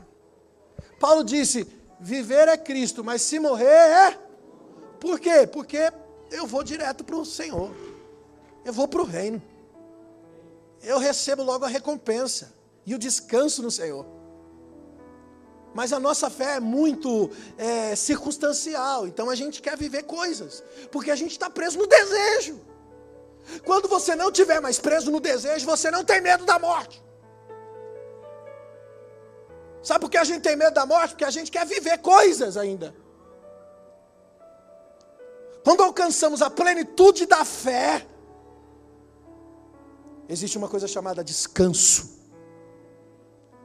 [0.99, 1.65] Paulo disse:
[1.99, 4.19] viver é Cristo, mas se morrer é.
[4.99, 5.47] Por quê?
[5.47, 5.91] Porque
[6.29, 7.71] eu vou direto para o Senhor,
[8.65, 9.41] eu vou para o reino,
[10.81, 12.53] eu recebo logo a recompensa
[12.85, 14.05] e o descanso no Senhor.
[15.73, 21.09] Mas a nossa fé é muito é, circunstancial, então a gente quer viver coisas, porque
[21.09, 22.61] a gente está preso no desejo.
[23.65, 27.03] Quando você não tiver mais preso no desejo, você não tem medo da morte.
[29.81, 31.09] Sabe por que a gente tem medo da morte?
[31.09, 32.95] Porque a gente quer viver coisas ainda.
[35.63, 38.05] Quando alcançamos a plenitude da fé,
[40.27, 42.19] existe uma coisa chamada descanso,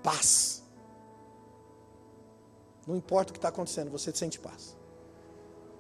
[0.03, 0.63] paz.
[2.87, 4.77] Não importa o que está acontecendo, você sente paz.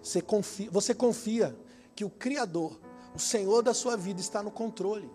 [0.03, 1.57] Você confia, você confia
[1.95, 2.79] que o Criador,
[3.15, 5.11] o Senhor da sua vida, está no controle.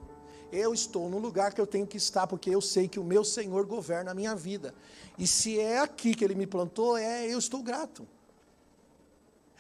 [0.52, 3.24] Eu estou no lugar que eu tenho que estar, porque eu sei que o meu
[3.24, 4.74] Senhor governa a minha vida.
[5.18, 8.08] E se é aqui que Ele me plantou, é eu estou grato.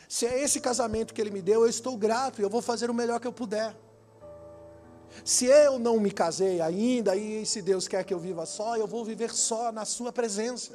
[0.08, 2.91] Se é esse casamento que Ele me deu, eu estou grato e eu vou fazer
[2.91, 3.76] o melhor que eu puder.
[5.24, 8.88] Se eu não me casei ainda, e se Deus quer que eu viva só, eu
[8.88, 10.72] vou viver só na Sua presença.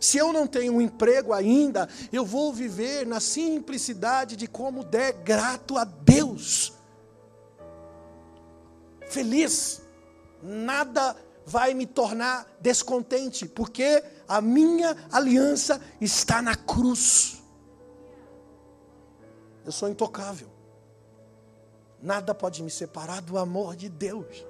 [0.00, 5.12] Se eu não tenho um emprego ainda, eu vou viver na simplicidade de como der
[5.12, 6.72] grato a Deus.
[9.08, 9.82] Feliz.
[10.42, 11.16] Nada
[11.46, 17.42] vai me tornar descontente, porque a minha aliança está na cruz.
[19.64, 20.53] Eu sou intocável.
[22.04, 24.44] Nada pode me separar do amor de Deus.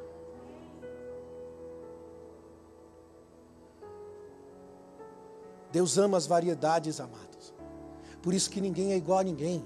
[5.71, 7.55] Deus ama as variedades, amados.
[8.21, 9.65] Por isso que ninguém é igual a ninguém.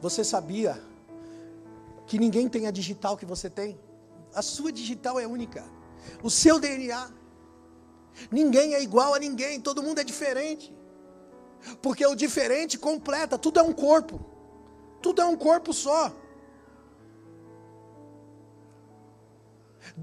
[0.00, 0.80] Você sabia
[2.06, 3.76] que ninguém tem a digital que você tem?
[4.32, 5.64] A sua digital é única.
[6.22, 7.10] O seu DNA.
[8.30, 10.72] Ninguém é igual a ninguém, todo mundo é diferente.
[11.82, 14.24] Porque o diferente completa, tudo é um corpo.
[15.02, 16.19] Tudo é um corpo só.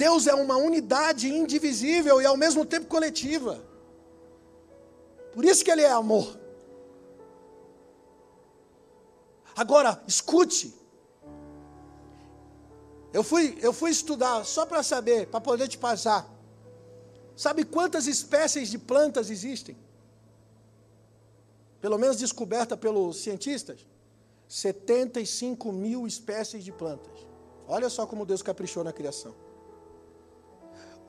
[0.03, 3.59] Deus é uma unidade indivisível e ao mesmo tempo coletiva.
[5.33, 6.39] Por isso que ele é amor.
[9.55, 10.71] Agora, escute.
[13.11, 16.29] Eu fui, eu fui estudar só para saber, para poder te passar.
[17.35, 19.75] Sabe quantas espécies de plantas existem?
[21.81, 23.79] Pelo menos descoberta pelos cientistas?
[24.47, 27.17] 75 mil espécies de plantas.
[27.67, 29.46] Olha só como Deus caprichou na criação.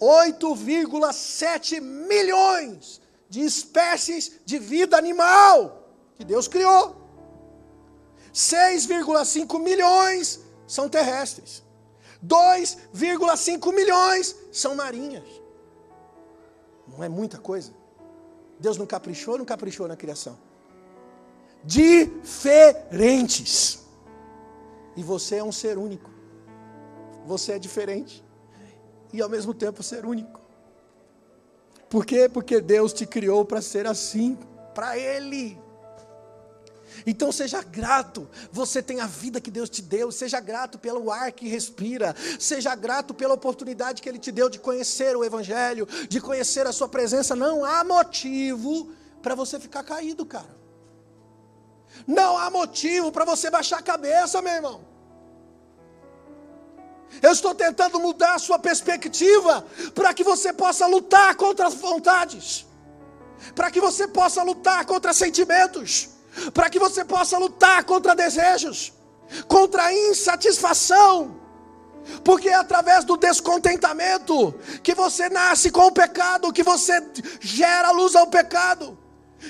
[0.00, 6.96] 8,7 milhões de espécies de vida animal que Deus criou.
[8.32, 11.62] 6,5 milhões são terrestres.
[12.24, 15.28] 2,5 milhões são marinhas.
[16.86, 17.72] Não é muita coisa.
[18.58, 20.36] Deus não caprichou, não caprichou na criação.
[21.64, 23.06] Diferentes.
[24.96, 26.10] E você é um ser único.
[27.26, 28.24] Você é diferente.
[29.12, 30.40] E ao mesmo tempo ser único.
[31.88, 32.28] Por quê?
[32.28, 34.36] Porque Deus te criou para ser assim,
[34.74, 35.58] para Ele.
[37.06, 41.32] Então seja grato, você tem a vida que Deus te deu, seja grato pelo ar
[41.32, 46.20] que respira, seja grato pela oportunidade que Ele te deu de conhecer o Evangelho, de
[46.20, 47.34] conhecer a Sua presença.
[47.36, 48.92] Não há motivo
[49.22, 50.58] para você ficar caído, cara.
[52.06, 54.97] Não há motivo para você baixar a cabeça, meu irmão.
[57.22, 62.66] Eu estou tentando mudar a sua perspectiva para que você possa lutar contra as vontades,
[63.54, 66.10] para que você possa lutar contra sentimentos
[66.52, 68.92] para que você possa lutar contra desejos,
[69.46, 71.36] contra a insatisfação,
[72.24, 77.02] porque é através do descontentamento que você nasce com o pecado, que você
[77.40, 78.98] gera luz ao pecado,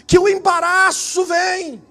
[0.07, 1.83] que o embaraço vem.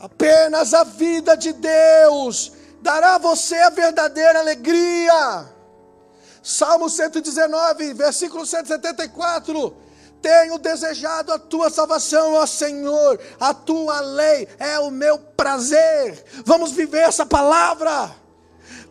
[0.00, 5.46] Apenas a vida de Deus dará a você a verdadeira alegria.
[6.42, 9.76] Salmo 119, versículo 174
[10.20, 16.22] tenho desejado a tua salvação, ó Senhor, a tua lei é o meu prazer.
[16.44, 18.19] Vamos viver essa palavra.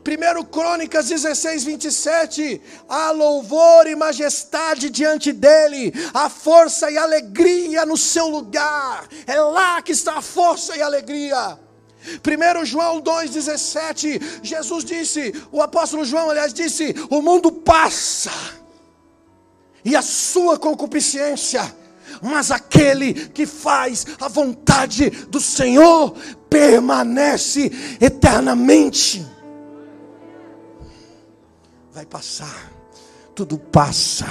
[0.06, 2.62] 1 Crônicas 16, 27.
[2.88, 9.08] Há louvor e majestade diante dele, a força e alegria no seu lugar.
[9.28, 11.60] É lá que está a força e alegria.
[12.02, 18.32] 1 João 2,17, Jesus disse, o apóstolo João, aliás, disse: O mundo passa
[19.84, 21.76] e a sua concupiscência,
[22.22, 26.16] mas aquele que faz a vontade do Senhor
[26.50, 29.26] permanece eternamente.
[32.00, 32.72] Vai passar,
[33.36, 34.26] tudo passa.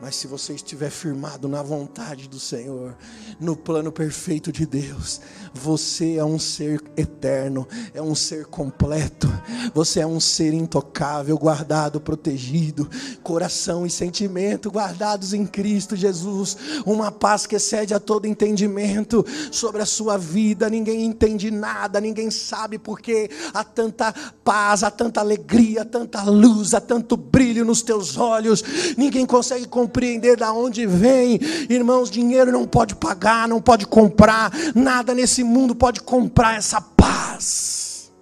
[0.00, 2.96] Mas se você estiver firmado na vontade do Senhor,
[3.40, 5.20] no plano perfeito de Deus,
[5.52, 9.28] você é um ser eterno, é um ser completo,
[9.74, 12.88] você é um ser intocável, guardado, protegido,
[13.24, 19.82] coração e sentimento guardados em Cristo Jesus, uma paz que excede a todo entendimento sobre
[19.82, 20.70] a sua vida.
[20.70, 26.72] Ninguém entende nada, ninguém sabe porque há tanta paz, há tanta alegria, há tanta luz,
[26.72, 28.62] há tanto brilho nos teus olhos,
[28.96, 31.40] ninguém consegue compreender compreender da onde vem.
[31.70, 38.12] Irmãos, dinheiro não pode pagar, não pode comprar, nada nesse mundo pode comprar essa paz.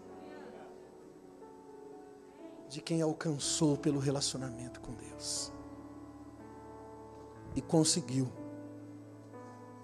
[2.71, 5.53] De quem alcançou pelo relacionamento com Deus
[7.57, 8.31] e conseguiu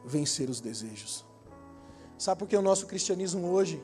[0.05, 1.25] vencer os desejos.
[2.17, 3.83] Sabe por que o nosso cristianismo hoje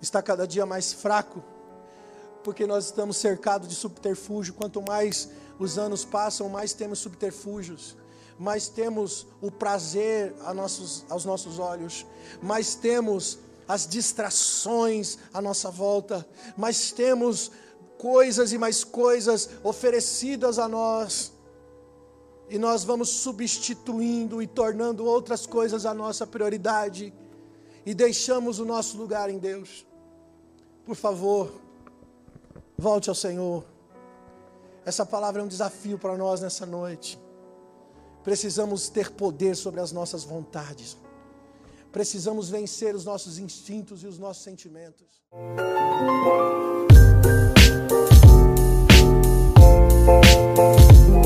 [0.00, 1.42] está cada dia mais fraco?
[2.44, 4.54] Porque nós estamos cercados de subterfúgio.
[4.54, 5.28] Quanto mais
[5.58, 7.96] os anos passam, mais temos subterfúgios,
[8.38, 12.06] mais temos o prazer a nossos, aos nossos olhos,
[12.40, 17.50] mais temos as distrações à nossa volta, mais temos
[17.98, 21.32] coisas e mais coisas oferecidas a nós.
[22.48, 27.12] E nós vamos substituindo e tornando outras coisas a nossa prioridade
[27.84, 29.86] e deixamos o nosso lugar em Deus.
[30.86, 31.52] Por favor,
[32.78, 33.64] volte ao Senhor.
[34.88, 37.20] Essa palavra é um desafio para nós nessa noite.
[38.24, 40.96] Precisamos ter poder sobre as nossas vontades.
[41.92, 45.06] Precisamos vencer os nossos instintos e os nossos sentimentos.
[50.56, 51.17] Música